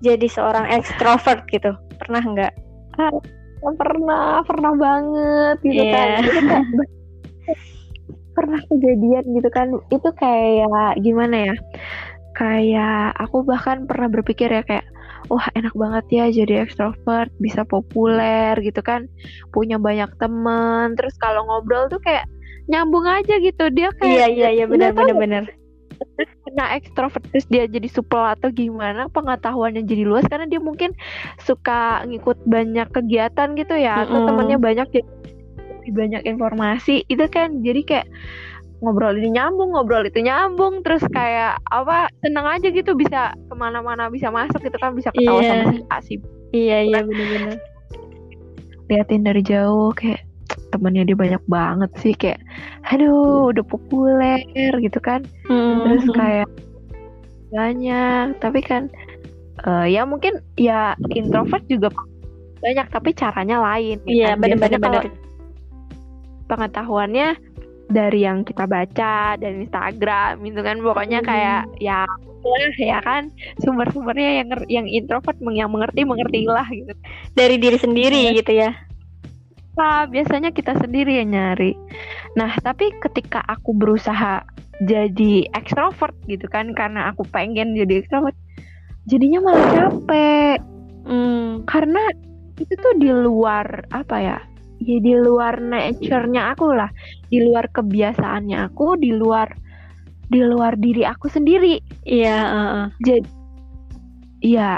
jadi 0.00 0.26
seorang 0.30 0.70
ekstrovert 0.70 1.42
gitu? 1.50 1.74
Pernah 1.98 2.22
nggak? 2.22 2.52
Pernah 3.66 4.46
pernah 4.46 4.72
banget 4.78 5.56
gitu 5.66 5.82
Iya. 5.82 5.92
kan. 5.92 6.08
Itu 6.22 6.40
kayak 6.46 6.64
pernah 8.36 8.60
kejadian 8.70 9.24
gitu 9.34 9.48
kan. 9.50 9.66
Itu 9.90 10.08
kayak 10.14 11.02
gimana 11.02 11.52
ya? 11.52 11.54
Kayak 12.36 13.16
aku 13.18 13.42
bahkan 13.42 13.88
pernah 13.90 14.06
berpikir 14.06 14.52
ya 14.52 14.62
kayak 14.62 14.86
wah 15.26 15.46
enak 15.58 15.74
banget 15.74 16.04
ya 16.10 16.24
jadi 16.30 16.66
ekstrovert 16.66 17.30
bisa 17.42 17.62
populer 17.66 18.54
gitu 18.62 18.80
kan. 18.82 19.10
Punya 19.50 19.76
banyak 19.80 20.10
temen 20.18 20.94
terus 20.94 21.14
kalau 21.18 21.46
ngobrol 21.46 21.90
tuh 21.90 22.00
kayak 22.02 22.26
nyambung 22.70 23.06
aja 23.06 23.38
gitu. 23.42 23.70
Dia 23.74 23.90
iya 24.02 24.26
kayak 24.28 24.28
iya 24.32 24.48
iya 24.62 24.64
benar 24.66 24.92
nggak 24.92 24.98
tahu 24.98 25.06
benar 25.16 25.16
benar. 25.18 25.44
terus 25.96 26.28
kena 26.44 26.76
ekstrovert 26.76 27.24
terus 27.32 27.48
dia 27.48 27.64
jadi 27.64 27.88
supel 27.88 28.20
atau 28.20 28.52
gimana 28.52 29.08
pengetahuannya 29.10 29.82
jadi 29.88 30.04
luas. 30.04 30.24
Karena 30.28 30.46
dia 30.46 30.60
mungkin 30.60 30.92
suka 31.42 32.04
ngikut 32.04 32.44
banyak 32.44 32.88
kegiatan 32.92 33.56
gitu 33.56 33.74
ya 33.80 34.04
atau 34.04 34.20
Mm-mm. 34.20 34.28
temennya 34.28 34.58
banyak 34.60 34.88
jadi 34.92 35.90
banyak 35.90 36.22
informasi. 36.26 37.06
Itu 37.08 37.24
kan 37.32 37.64
jadi 37.64 37.80
kayak 37.82 38.06
ngobrol 38.76 39.16
ini 39.16 39.32
nyambung 39.32 39.72
ngobrol 39.72 40.04
itu 40.04 40.20
nyambung 40.20 40.84
terus 40.84 41.00
kayak 41.08 41.56
apa 41.66 42.12
seneng 42.20 42.44
aja 42.44 42.68
gitu 42.68 42.92
bisa 42.92 43.32
ke 43.32 43.54
mana-mana 43.54 44.06
bisa 44.06 44.28
masuk 44.28 44.60
gitu 44.60 44.76
kan 44.76 44.92
bisa 44.92 45.08
ketawa 45.10 45.40
Iya. 45.40 45.48
sama 45.48 45.64
si 45.66 45.78
A 45.86 45.98
si 46.00 46.14
B. 46.16 46.22
iya 46.52 46.78
iya 46.82 47.00
benar 47.00 47.56
liatin 48.86 49.24
dari 49.24 49.40
jauh 49.40 49.90
kayak 49.90 50.22
temennya 50.70 51.02
dia 51.04 51.16
banyak 51.16 51.42
banget 51.46 51.90
sih 51.98 52.12
kayak 52.12 52.38
aduh 52.86 53.50
udah 53.50 53.64
populer 53.64 54.44
gitu 54.78 55.00
kan 55.00 55.24
terus 55.82 56.04
kayak 56.12 56.48
banyak 57.48 58.36
tapi 58.38 58.60
kan 58.60 58.92
eh, 59.64 59.86
ya 59.88 60.04
mungkin 60.04 60.38
ya 60.54 60.92
introvert 61.10 61.64
juga 61.66 61.88
banyak 62.60 62.86
tapi 62.90 63.10
caranya 63.12 63.56
lain 63.58 63.98
ya 64.04 64.12
iya 64.12 64.28
kan? 64.34 64.44
Biasanya 64.44 64.78
benar 64.78 64.80
kalau 64.84 65.00
pengetahuannya 66.46 67.28
dari 67.86 68.26
yang 68.26 68.42
kita 68.42 68.66
baca 68.66 69.38
dari 69.38 69.62
Instagram 69.62 70.42
gitu 70.42 70.60
kan 70.62 70.76
pokoknya 70.82 71.20
Hmm. 71.22 71.28
kayak 71.28 71.62
ya 71.78 72.02
lah 72.46 72.74
ya 72.78 72.98
kan 73.02 73.26
sumber-sumbernya 73.58 74.42
yang 74.42 74.48
yang 74.70 74.86
introvert 74.86 75.34
yang 75.50 75.66
mengerti 75.66 76.06
mengertilah 76.06 76.66
gitu 76.70 76.94
dari 77.34 77.58
diri 77.58 77.78
sendiri 77.78 78.30
Iya. 78.30 78.38
gitu 78.38 78.52
ya 78.54 78.70
Nah, 79.76 80.08
biasanya 80.08 80.56
kita 80.56 80.72
sendiri 80.80 81.20
yang 81.20 81.36
nyari. 81.36 81.76
Nah, 82.32 82.48
tapi 82.64 82.88
ketika 83.04 83.44
aku 83.44 83.76
berusaha 83.76 84.40
jadi 84.80 85.52
ekstrovert 85.52 86.16
gitu 86.24 86.48
kan, 86.48 86.72
karena 86.72 87.12
aku 87.12 87.28
pengen 87.28 87.76
jadi 87.76 88.00
ekstrovert, 88.00 88.32
jadinya 89.04 89.44
malah 89.44 89.68
capek. 89.76 90.58
hmm 91.04 91.68
Karena 91.68 92.00
itu 92.56 92.72
tuh 92.72 92.94
di 92.96 93.12
luar 93.12 93.84
apa 93.92 94.16
ya? 94.16 94.38
Ya 94.80 94.98
di 95.00 95.14
luar 95.16 95.60
nature-nya 95.60 96.52
aku 96.52 96.76
lah 96.76 96.90
di 97.32 97.40
luar 97.40 97.68
kebiasaannya 97.72 98.58
aku 98.70 99.00
di 99.00 99.10
luar 99.14 99.48
di 100.26 100.42
luar 100.42 100.74
diri 100.76 101.06
aku 101.06 101.30
sendiri 101.30 101.78
Iya, 102.02 102.38
heeh. 102.50 102.86
jadi 103.02 103.30
ya 104.42 104.70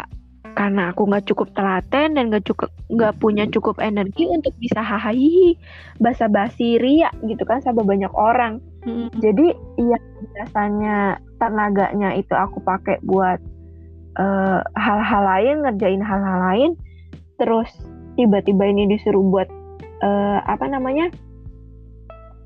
karena 0.59 0.91
aku 0.91 1.07
nggak 1.07 1.27
cukup 1.31 1.55
telaten 1.55 2.19
dan 2.19 2.35
nggak 2.35 2.47
cukup 2.51 2.71
nggak 2.91 3.15
punya 3.23 3.45
cukup 3.47 3.79
energi 3.79 4.27
untuk 4.27 4.51
bisa 4.59 4.83
hahaha 4.83 5.55
basa-basi 6.03 6.83
ria 6.83 7.15
gitu 7.27 7.43
kan 7.47 7.63
sama 7.63 7.87
banyak 7.87 8.11
orang 8.15 8.59
Mm-mm. 8.83 9.13
jadi 9.23 9.55
yang 9.79 10.05
biasanya 10.35 11.23
tenaganya 11.39 12.11
itu 12.19 12.35
aku 12.35 12.59
pakai 12.67 12.99
buat 13.07 13.39
eh, 14.19 14.61
hal-hal 14.75 15.23
lain 15.23 15.57
ngerjain 15.63 16.03
hal-hal 16.03 16.39
lain 16.51 16.71
terus 17.39 17.71
tiba-tiba 18.19 18.67
ini 18.67 18.91
disuruh 18.91 19.23
buat 19.31 19.47
eh, 19.99 20.39
apa 20.43 20.65
namanya 20.67 21.11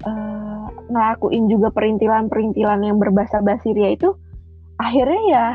eh, 0.02 0.64
ngelakuin 0.88 1.48
juga 1.48 1.68
perintilan-perintilan 1.70 2.80
yang 2.82 2.96
berbahasa 2.96 3.40
basi 3.40 3.72
ria 3.72 3.92
itu 3.92 4.12
akhirnya 4.76 5.20
ya 5.28 5.46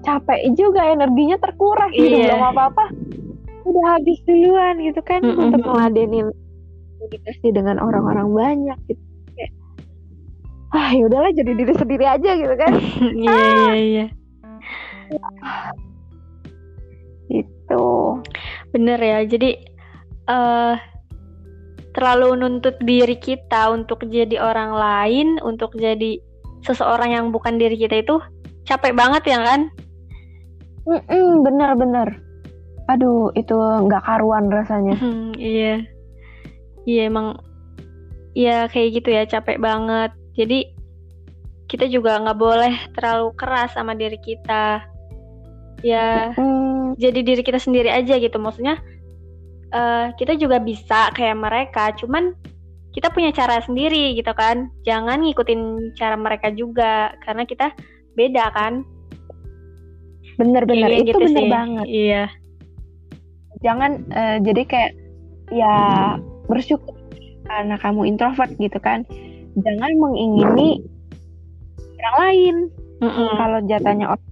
capek 0.00 0.52
juga 0.54 0.84
energinya 0.86 1.36
terkuras 1.36 1.90
gitu 1.92 2.08
Iya. 2.08 2.34
belum 2.34 2.44
apa-apa 2.54 2.84
udah 3.60 3.84
habis 3.94 4.18
duluan 4.24 4.80
gitu 4.80 5.00
kan 5.04 5.20
Mm-mm. 5.20 5.52
untuk 5.52 5.60
ngeladenin 5.62 6.32
komunikasi 6.96 7.48
dengan 7.52 7.76
orang-orang 7.78 8.28
banyak 8.32 8.78
gitu 8.88 9.02
kayak 9.36 9.52
ah 10.72 10.90
ya 10.90 11.04
udahlah 11.04 11.32
jadi 11.32 11.52
diri 11.52 11.74
sendiri 11.76 12.04
aja 12.04 12.30
gitu 12.34 12.54
kan 12.56 12.72
Iya, 13.24 13.36
iya, 13.36 13.74
iya. 13.76 14.06
itu 17.30 17.86
Bener 18.70 18.98
ya. 18.98 19.18
Jadi 19.26 19.50
eh 20.26 20.74
terlalu 22.00 22.40
nuntut 22.40 22.80
diri 22.80 23.20
kita 23.20 23.68
untuk 23.68 24.08
jadi 24.08 24.40
orang 24.40 24.72
lain, 24.72 25.36
untuk 25.44 25.76
jadi 25.76 26.16
seseorang 26.64 27.12
yang 27.12 27.26
bukan 27.28 27.60
diri 27.60 27.76
kita 27.76 28.00
itu 28.00 28.16
capek 28.64 28.96
banget 28.96 29.36
ya 29.36 29.38
kan? 29.44 29.68
Bener-bener 31.44 32.24
aduh 32.90 33.30
itu 33.38 33.54
nggak 33.54 34.02
karuan 34.02 34.50
rasanya 34.50 34.98
Hmm, 34.98 35.30
iya. 35.38 35.86
Iya 36.88 37.06
emang 37.06 37.38
ya 38.34 38.66
kayak 38.66 38.98
gitu 38.98 39.08
ya 39.14 39.22
capek 39.30 39.62
banget. 39.62 40.10
Jadi 40.34 40.74
kita 41.70 41.86
juga 41.86 42.18
nggak 42.18 42.40
boleh 42.40 42.74
terlalu 42.98 43.30
keras 43.38 43.78
sama 43.78 43.94
diri 43.94 44.18
kita. 44.18 44.82
Ya 45.86 46.34
Hmm, 46.34 46.98
jadi 46.98 47.22
diri 47.22 47.42
kita 47.46 47.62
sendiri 47.62 47.92
aja 47.92 48.18
gitu. 48.18 48.40
Maksudnya 48.42 48.82
eh, 49.70 50.06
kita 50.14 50.34
juga 50.34 50.58
bisa 50.58 51.10
kayak 51.14 51.38
mereka, 51.38 51.94
cuman 51.96 52.34
kita 52.90 53.06
punya 53.10 53.30
cara 53.30 53.62
sendiri 53.62 54.14
gitu 54.14 54.34
kan. 54.34 54.66
Jangan 54.82 55.22
ngikutin 55.22 55.94
cara 55.94 56.18
mereka 56.18 56.50
juga 56.50 57.14
karena 57.22 57.46
kita 57.46 57.70
beda 58.14 58.50
kan. 58.52 58.82
bener-bener 60.40 60.88
Iya, 60.88 60.98
itu 61.04 61.08
gitu 61.12 61.20
bener 61.20 61.44
sih. 61.44 61.50
banget 61.52 61.84
Iya. 61.84 62.24
jangan 63.60 63.90
eh, 64.08 64.36
jadi 64.40 64.62
kayak 64.64 64.92
ya 65.52 65.74
bersyukur 66.48 66.96
karena 67.44 67.76
kamu 67.76 68.08
introvert 68.08 68.48
gitu 68.56 68.80
kan 68.80 69.04
jangan 69.60 69.92
mengingini 70.00 70.80
orang 72.00 72.16
lain 72.24 72.56
Mm-mm. 73.04 73.30
kalau 73.36 73.58
jatahnya 73.68 74.06
orang 74.16 74.26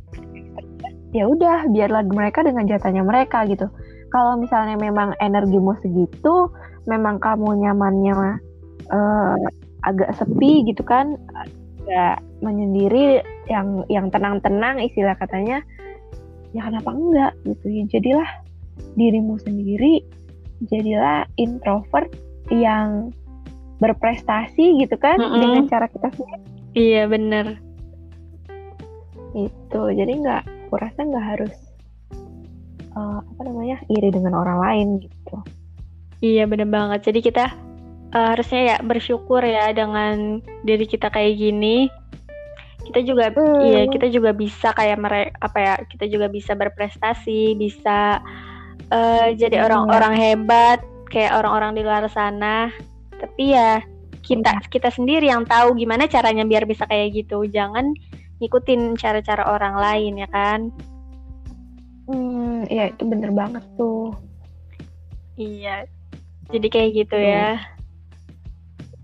ya 1.13 1.29
udah 1.29 1.69
biarlah 1.69 2.09
mereka 2.09 2.41
dengan 2.41 2.65
jatahnya 2.65 3.05
mereka 3.05 3.45
gitu 3.45 3.69
kalau 4.09 4.41
misalnya 4.41 4.77
memang 4.81 5.15
energimu 5.21 5.77
segitu 5.81 6.49
memang 6.89 7.21
kamu 7.21 7.61
nyamannya 7.65 8.41
eh, 8.89 9.37
agak 9.85 10.11
sepi 10.19 10.67
gitu 10.67 10.83
kan 10.83 11.15
agak 11.85 12.21
menyendiri 12.45 13.25
yang 13.49 13.85
yang 13.89 14.13
tenang-tenang 14.13 14.83
istilah 14.85 15.17
katanya 15.17 15.65
ya 16.53 16.65
kenapa 16.65 16.91
enggak 16.93 17.33
gitu 17.45 17.67
ya 17.69 17.85
jadilah 17.89 18.31
dirimu 18.97 19.37
sendiri 19.41 20.05
jadilah 20.69 21.29
introvert 21.37 22.09
yang 22.49 23.13
berprestasi 23.79 24.83
gitu 24.83 24.97
kan 24.99 25.21
Mm-mm. 25.21 25.39
dengan 25.39 25.63
cara 25.71 25.87
kita 25.87 26.09
sendiri 26.13 26.43
Iya 26.77 27.11
bener. 27.11 27.59
itu 29.37 29.83
jadi 29.93 30.13
nggak 30.19 30.43
aku 30.69 30.75
rasa 30.81 31.01
nggak 31.05 31.27
harus 31.37 31.55
eh, 32.99 33.17
apa 33.23 33.41
namanya 33.47 33.79
iri 33.87 34.11
dengan 34.11 34.35
orang 34.35 34.59
lain 34.59 34.89
gitu 35.07 35.39
Iya 36.19 36.51
bener 36.51 36.67
banget. 36.67 37.07
Jadi 37.07 37.23
kita 37.23 37.47
eh, 38.11 38.27
harusnya 38.35 38.61
ya 38.75 38.77
bersyukur 38.83 39.39
ya 39.39 39.71
dengan 39.71 40.43
diri 40.67 40.83
kita 40.83 41.15
kayak 41.15 41.39
gini. 41.39 41.87
Kita 42.83 43.07
juga 43.07 43.31
Hmm. 43.31 43.63
iya 43.63 43.87
kita 43.87 44.11
juga 44.11 44.35
bisa 44.35 44.75
kayak 44.75 44.99
mereka 44.99 45.31
apa 45.39 45.59
ya 45.63 45.75
kita 45.87 46.11
juga 46.11 46.27
bisa 46.27 46.59
berprestasi, 46.59 47.55
bisa 47.55 48.19
eh, 48.91 49.31
jadi 49.39 49.63
Iya. 49.63 49.65
orang-orang 49.71 50.15
hebat 50.17 50.83
kayak 51.07 51.39
orang-orang 51.39 51.79
di 51.79 51.83
luar 51.87 52.11
sana. 52.11 52.73
Tapi 53.15 53.55
ya 53.55 53.79
kita 54.27 54.59
kita 54.67 54.91
sendiri 54.91 55.31
yang 55.31 55.47
tahu 55.47 55.79
gimana 55.79 56.11
caranya 56.11 56.43
biar 56.43 56.67
bisa 56.67 56.83
kayak 56.91 57.15
gitu. 57.15 57.47
Jangan 57.47 57.95
ngikutin 58.43 58.99
cara-cara 58.99 59.55
orang 59.55 59.79
lain 59.79 60.19
ya 60.19 60.29
kan? 60.35 60.75
Hmm 62.09 62.67
ya 62.73 62.89
itu 62.91 63.03
bener 63.05 63.31
banget 63.31 63.65
tuh 63.77 64.17
Iya. 65.39 65.87
Jadi 66.51 66.67
kayak 66.67 66.91
gitu 66.99 67.15
ya. 67.15 67.63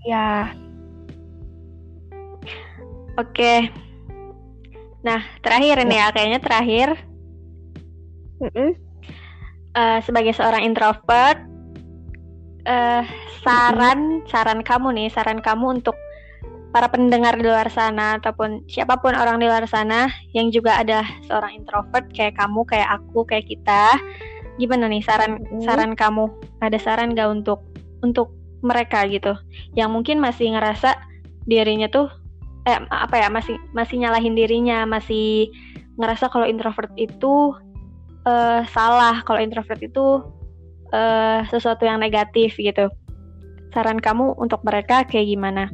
ya 0.03 0.51
Oke. 3.15 3.71
Nah, 5.07 5.23
terakhir 5.39 5.87
ini 5.87 5.95
ya, 5.95 6.11
kayaknya 6.11 6.41
terakhir 6.43 6.89
Mm-mm. 8.43 8.75
eh, 9.79 9.99
sebagai 10.03 10.35
seorang 10.35 10.67
introvert, 10.67 11.39
eh, 12.67 13.05
saran 13.47 14.27
saran 14.27 14.67
kamu 14.67 14.91
nih, 14.99 15.09
saran 15.15 15.39
kamu 15.39 15.79
untuk 15.79 15.95
para 16.75 16.91
pendengar 16.91 17.39
di 17.39 17.47
luar 17.47 17.71
sana 17.71 18.19
ataupun 18.19 18.67
siapa 18.67 18.99
pun 18.99 19.15
orang 19.15 19.39
di 19.39 19.47
luar 19.47 19.63
sana 19.71 20.11
yang 20.35 20.51
juga 20.51 20.83
ada 20.83 21.07
seorang 21.31 21.63
introvert 21.63 22.11
kayak 22.11 22.35
kamu, 22.35 22.67
kayak 22.67 22.99
aku, 22.99 23.23
kayak 23.23 23.47
kita, 23.47 23.95
gimana 24.59 24.91
nih 24.91 24.99
saran 25.07 25.39
saran 25.63 25.95
kamu? 25.95 26.27
Ada 26.59 26.83
saran 26.83 27.15
gak 27.15 27.31
untuk 27.31 27.63
untuk 28.03 28.35
mereka 28.67 29.07
gitu, 29.07 29.39
yang 29.79 29.95
mungkin 29.95 30.19
masih 30.19 30.51
ngerasa 30.51 30.99
dirinya 31.47 31.87
tuh 31.87 32.11
eh 32.67 32.81
apa 32.91 33.23
ya 33.23 33.29
masih 33.31 33.55
masih 33.77 34.01
nyalahin 34.03 34.35
dirinya 34.35 34.89
masih 34.89 35.53
ngerasa 36.01 36.33
kalau 36.33 36.49
introvert 36.49 36.91
itu 36.99 37.55
eh, 38.27 38.67
salah 38.75 39.23
kalau 39.23 39.39
introvert 39.39 39.79
itu 39.79 40.27
eh, 40.91 41.47
sesuatu 41.55 41.87
yang 41.87 42.03
negatif 42.03 42.59
gitu. 42.59 42.91
Saran 43.71 44.03
kamu 44.03 44.35
untuk 44.43 44.59
mereka 44.67 45.07
kayak 45.07 45.31
gimana 45.31 45.71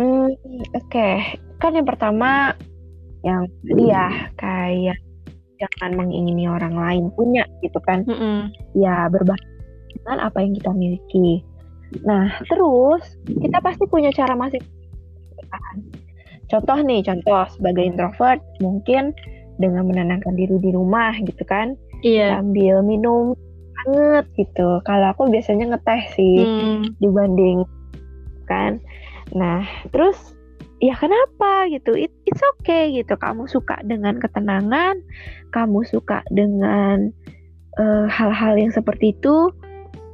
Hmm, 0.00 0.28
oke 0.72 1.08
kan 1.60 1.78
yang 1.78 1.86
pertama 1.86 2.56
yang 3.22 3.46
tadi 3.62 3.84
ya 3.86 4.08
kayak 4.34 4.98
jangan 5.62 5.94
mengingini 5.94 6.50
orang 6.50 6.74
lain 6.74 7.04
punya 7.14 7.46
gitu 7.62 7.78
kan 7.86 8.02
Mm-mm. 8.02 8.50
ya 8.74 9.06
berbahasa 9.06 9.46
dengan 9.92 10.18
apa 10.26 10.42
yang 10.42 10.52
kita 10.58 10.70
miliki. 10.74 11.46
Nah, 12.02 12.40
terus 12.48 13.04
kita 13.28 13.62
pasti 13.62 13.84
punya 13.86 14.10
cara 14.10 14.34
masing 14.34 14.64
kan. 15.52 15.76
Contoh 16.50 16.78
nih, 16.82 17.04
contoh 17.04 17.44
sebagai 17.54 17.84
introvert 17.86 18.40
mungkin 18.58 19.12
dengan 19.60 19.86
menenangkan 19.86 20.34
diri 20.34 20.58
di 20.58 20.72
rumah 20.74 21.14
gitu 21.22 21.44
kan, 21.46 21.76
iya 22.02 22.40
sambil 22.40 22.80
minum 22.82 23.36
hangat 23.84 24.26
gitu. 24.34 24.80
Kalau 24.82 25.06
aku 25.12 25.28
biasanya 25.30 25.76
ngeteh 25.76 26.02
sih 26.16 26.36
Hmm, 26.42 26.82
dibanding 26.98 27.62
kan. 28.48 28.82
Nah, 29.32 29.64
terus 29.92 30.36
ya 30.82 30.96
kenapa 30.96 31.68
gitu? 31.72 31.96
It, 31.96 32.12
it's 32.28 32.42
okay 32.58 32.92
gitu. 32.92 33.16
Kamu 33.16 33.48
suka 33.48 33.80
dengan 33.84 34.20
ketenangan, 34.20 35.00
kamu 35.54 35.84
suka 35.88 36.24
dengan 36.32 37.12
eh, 37.80 38.06
hal-hal 38.08 38.54
yang 38.60 38.72
seperti 38.72 39.16
itu, 39.16 39.48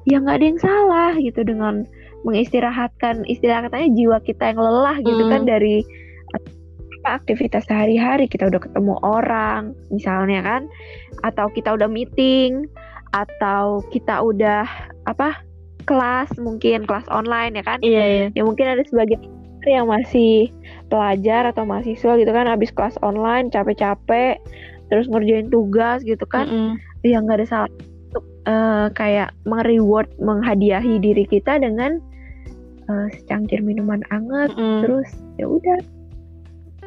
ya 0.06 0.22
nggak 0.22 0.36
ada 0.38 0.46
yang 0.46 0.60
salah 0.60 1.12
gitu 1.18 1.42
dengan 1.42 1.84
mengistirahatkan 2.26 3.22
istilah 3.30 3.66
katanya 3.66 3.88
jiwa 3.94 4.18
kita 4.22 4.50
yang 4.50 4.58
lelah 4.58 4.96
gitu 5.02 5.22
Hmm. 5.22 5.32
kan 5.32 5.42
dari 5.46 5.86
apa, 6.34 7.22
aktivitas 7.22 7.62
sehari-hari 7.70 8.26
kita 8.26 8.50
udah 8.50 8.58
ketemu 8.58 8.94
orang 9.06 9.72
misalnya 9.94 10.42
kan 10.42 10.62
atau 11.22 11.46
kita 11.54 11.78
udah 11.78 11.86
meeting 11.86 12.66
atau 13.14 13.80
kita 13.94 14.20
udah 14.20 14.66
apa 15.06 15.40
kelas 15.88 16.28
mungkin 16.36 16.84
kelas 16.84 17.08
online 17.08 17.56
ya 17.56 17.64
kan 17.64 17.78
iya 17.80 18.04
iya 18.04 18.26
ya 18.36 18.42
mungkin 18.44 18.68
ada 18.68 18.84
sebagian 18.84 19.24
yang 19.66 19.88
masih 19.88 20.48
pelajar 20.88 21.48
atau 21.52 21.68
mahasiswa 21.68 22.16
gitu 22.16 22.30
kan 22.32 22.48
habis 22.48 22.72
kelas 22.72 22.96
online 23.04 23.52
capek-capek 23.52 24.40
terus 24.88 25.08
ngerjain 25.08 25.52
tugas 25.52 26.00
gitu 26.04 26.24
kan 26.24 26.48
Mm-mm. 26.48 26.72
ya 27.04 27.20
nggak 27.20 27.44
ada 27.44 27.46
salah 27.48 27.70
untuk 28.08 28.24
uh, 28.48 28.88
kayak 28.96 29.32
mereward 29.44 30.08
menghadiahi 30.16 30.96
diri 30.96 31.28
kita 31.28 31.60
dengan 31.60 32.00
uh, 32.88 33.08
secangkir 33.12 33.60
minuman 33.60 34.00
anget 34.08 34.52
Mm-mm. 34.56 34.80
terus 34.84 35.08
ya 35.36 35.44
udah 35.44 35.78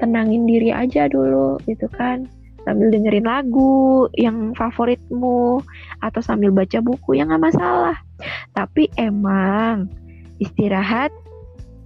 tenangin 0.02 0.50
diri 0.50 0.74
aja 0.74 1.06
dulu 1.06 1.62
gitu 1.70 1.86
kan 1.94 2.26
sambil 2.62 2.94
dengerin 2.94 3.26
lagu 3.26 4.06
yang 4.18 4.54
favoritmu 4.54 5.62
atau 6.02 6.22
sambil 6.22 6.54
baca 6.54 6.78
buku 6.82 7.18
yang 7.18 7.34
nggak 7.34 7.54
masalah. 7.54 7.98
Tapi 8.54 8.90
emang 9.02 9.90
istirahat 10.38 11.10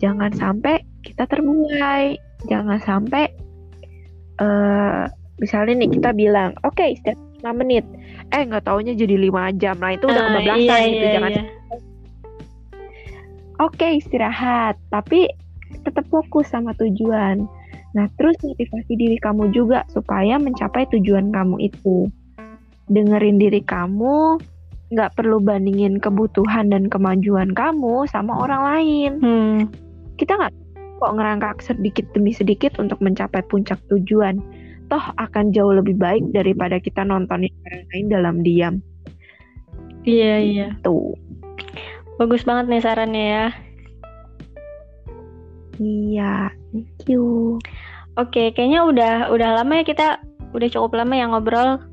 jangan 0.03 0.31
sampai 0.35 0.83
kita 1.03 1.23
terbuai. 1.27 2.19
Jangan 2.45 2.77
sampai 2.83 3.31
eh 4.35 5.03
misalnya 5.39 5.83
nih 5.83 5.91
kita 5.95 6.11
bilang 6.11 6.51
oke 6.67 6.83
istirahat 6.83 7.23
5 7.45 7.61
menit. 7.61 7.85
Eh 8.33 8.41
nggak 8.43 8.65
taunya 8.65 8.97
jadi 8.97 9.15
lima 9.15 9.53
jam. 9.55 9.77
Nah 9.79 9.95
itu 9.95 10.09
udah 10.09 10.17
Ah, 10.17 10.27
kebablasan 10.33 10.79
iya, 10.81 10.89
gitu 10.91 11.05
iya, 11.05 11.13
jangan 11.13 11.31
iya. 11.31 11.43
oke 13.61 13.87
istirahat, 13.95 14.75
tapi 14.91 15.29
tetap 15.85 16.05
fokus 16.09 16.49
sama 16.49 16.73
tujuan. 16.75 17.47
Nah, 17.95 18.11
terus 18.19 18.35
motivasi 18.43 18.93
diri 18.99 19.15
kamu 19.15 19.55
juga 19.55 19.87
supaya 19.87 20.35
mencapai 20.35 20.83
tujuan 20.91 21.31
kamu 21.31 21.71
itu. 21.71 22.11
Dengerin 22.91 23.39
diri 23.39 23.63
kamu, 23.63 24.37
nggak 24.91 25.15
perlu 25.17 25.39
bandingin 25.39 25.97
kebutuhan 25.97 26.69
dan 26.69 26.91
kemajuan 26.91 27.55
kamu 27.55 28.05
sama 28.11 28.35
orang 28.35 28.61
lain. 28.67 29.11
Hmm. 29.23 29.57
Kita 30.19 30.35
nggak 30.37 30.51
kok 30.99 31.13
ngerangkak 31.15 31.57
sedikit 31.63 32.05
demi 32.11 32.35
sedikit 32.35 32.77
untuk 32.77 32.99
mencapai 32.99 33.41
puncak 33.47 33.79
tujuan. 33.87 34.43
Toh 34.91 35.01
akan 35.17 35.49
jauh 35.49 35.73
lebih 35.73 35.97
baik 35.97 36.29
daripada 36.29 36.77
kita 36.77 37.01
nontonin 37.01 37.49
orang 37.65 37.83
lain 37.89 38.05
dalam 38.11 38.35
diam. 38.45 38.75
Iya, 40.05 40.35
iya. 40.43 40.67
Tuh. 40.85 41.17
Bagus 42.21 42.45
banget 42.45 42.69
nih 42.69 42.83
sarannya 42.85 43.25
ya. 43.25 43.47
Iya, 45.81 46.53
thank 46.71 47.09
you. 47.09 47.57
Oke, 48.15 48.51
kayaknya 48.51 48.83
udah 48.83 49.13
udah 49.29 49.49
lama 49.59 49.73
ya 49.75 49.83
kita 49.83 50.07
udah 50.51 50.67
cukup 50.71 50.95
lama 50.95 51.13
ya 51.13 51.25
ngobrol. 51.27 51.83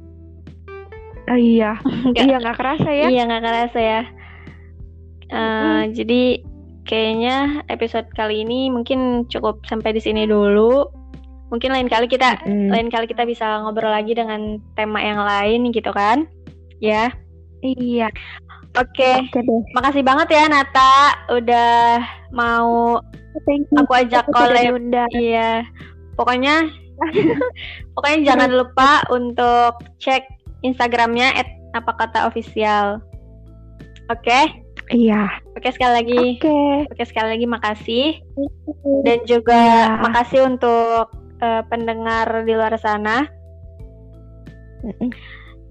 Oh, 1.27 1.39
iya, 1.39 1.79
Nggak- 2.11 2.25
iya 2.25 2.37
nggak 2.39 2.59
kerasa 2.59 2.89
ya. 2.91 3.07
Iya 3.09 3.23
nggak 3.27 3.43
kerasa 3.43 3.79
ya. 3.79 4.01
Eh, 5.29 5.83
Jadi 5.91 6.23
kayaknya 6.83 7.37
episode 7.67 8.07
kali 8.13 8.43
ini 8.43 8.69
mungkin 8.69 9.25
cukup 9.27 9.63
sampai 9.65 9.95
di 9.95 10.03
sini 10.03 10.27
dulu. 10.27 10.87
Mungkin 11.49 11.69
lain 11.69 11.87
kali 11.87 12.09
kita 12.09 12.41
Mm. 12.43 12.69
lain 12.73 12.89
kali 12.89 13.05
kita 13.05 13.23
bisa 13.23 13.61
ngobrol 13.61 13.93
lagi 13.93 14.13
dengan 14.13 14.57
tema 14.73 14.99
yang 14.99 15.21
lain 15.21 15.69
gitu 15.69 15.93
kan? 15.93 16.25
Ya. 16.81 17.13
Iya, 17.63 18.11
Oke. 18.75 19.07
oke 19.23 19.39
deh. 19.39 19.61
Makasih 19.73 20.03
banget 20.03 20.35
ya 20.35 20.51
Nata 20.51 20.95
udah 21.31 22.03
mau 22.35 22.99
Thank 23.47 23.71
you. 23.71 23.79
aku 23.79 23.93
ajak 23.95 24.27
diundang. 24.29 25.09
Iya. 25.13 25.63
Pokoknya 26.15 26.69
pokoknya 27.97 28.19
jangan 28.35 28.51
lupa 28.53 29.03
untuk 29.11 29.81
cek 29.99 30.23
Instagramnya 30.63 31.35
apa 31.73 31.93
kata 31.99 32.29
official. 32.29 33.01
Oke. 34.13 34.63
Iya. 34.93 35.29
Oke 35.57 35.73
sekali 35.73 35.93
lagi. 36.05 36.25
Oke. 36.39 36.59
Oke 36.93 37.03
sekali 37.09 37.39
lagi 37.39 37.47
makasih 37.49 38.07
dan 39.09 39.19
juga 39.25 39.57
Iya. 39.57 40.03
makasih 40.05 40.41
untuk 40.47 41.09
eh, 41.41 41.63
pendengar 41.67 42.45
di 42.45 42.53
luar 42.55 42.77
sana 42.77 43.27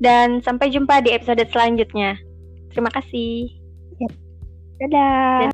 dan 0.02 0.42
sampai 0.42 0.72
jumpa 0.74 1.04
di 1.06 1.14
episode 1.14 1.44
selanjutnya. 1.52 2.18
Terima 2.72 2.90
kasih. 2.90 3.52
Dadah. 4.82 5.54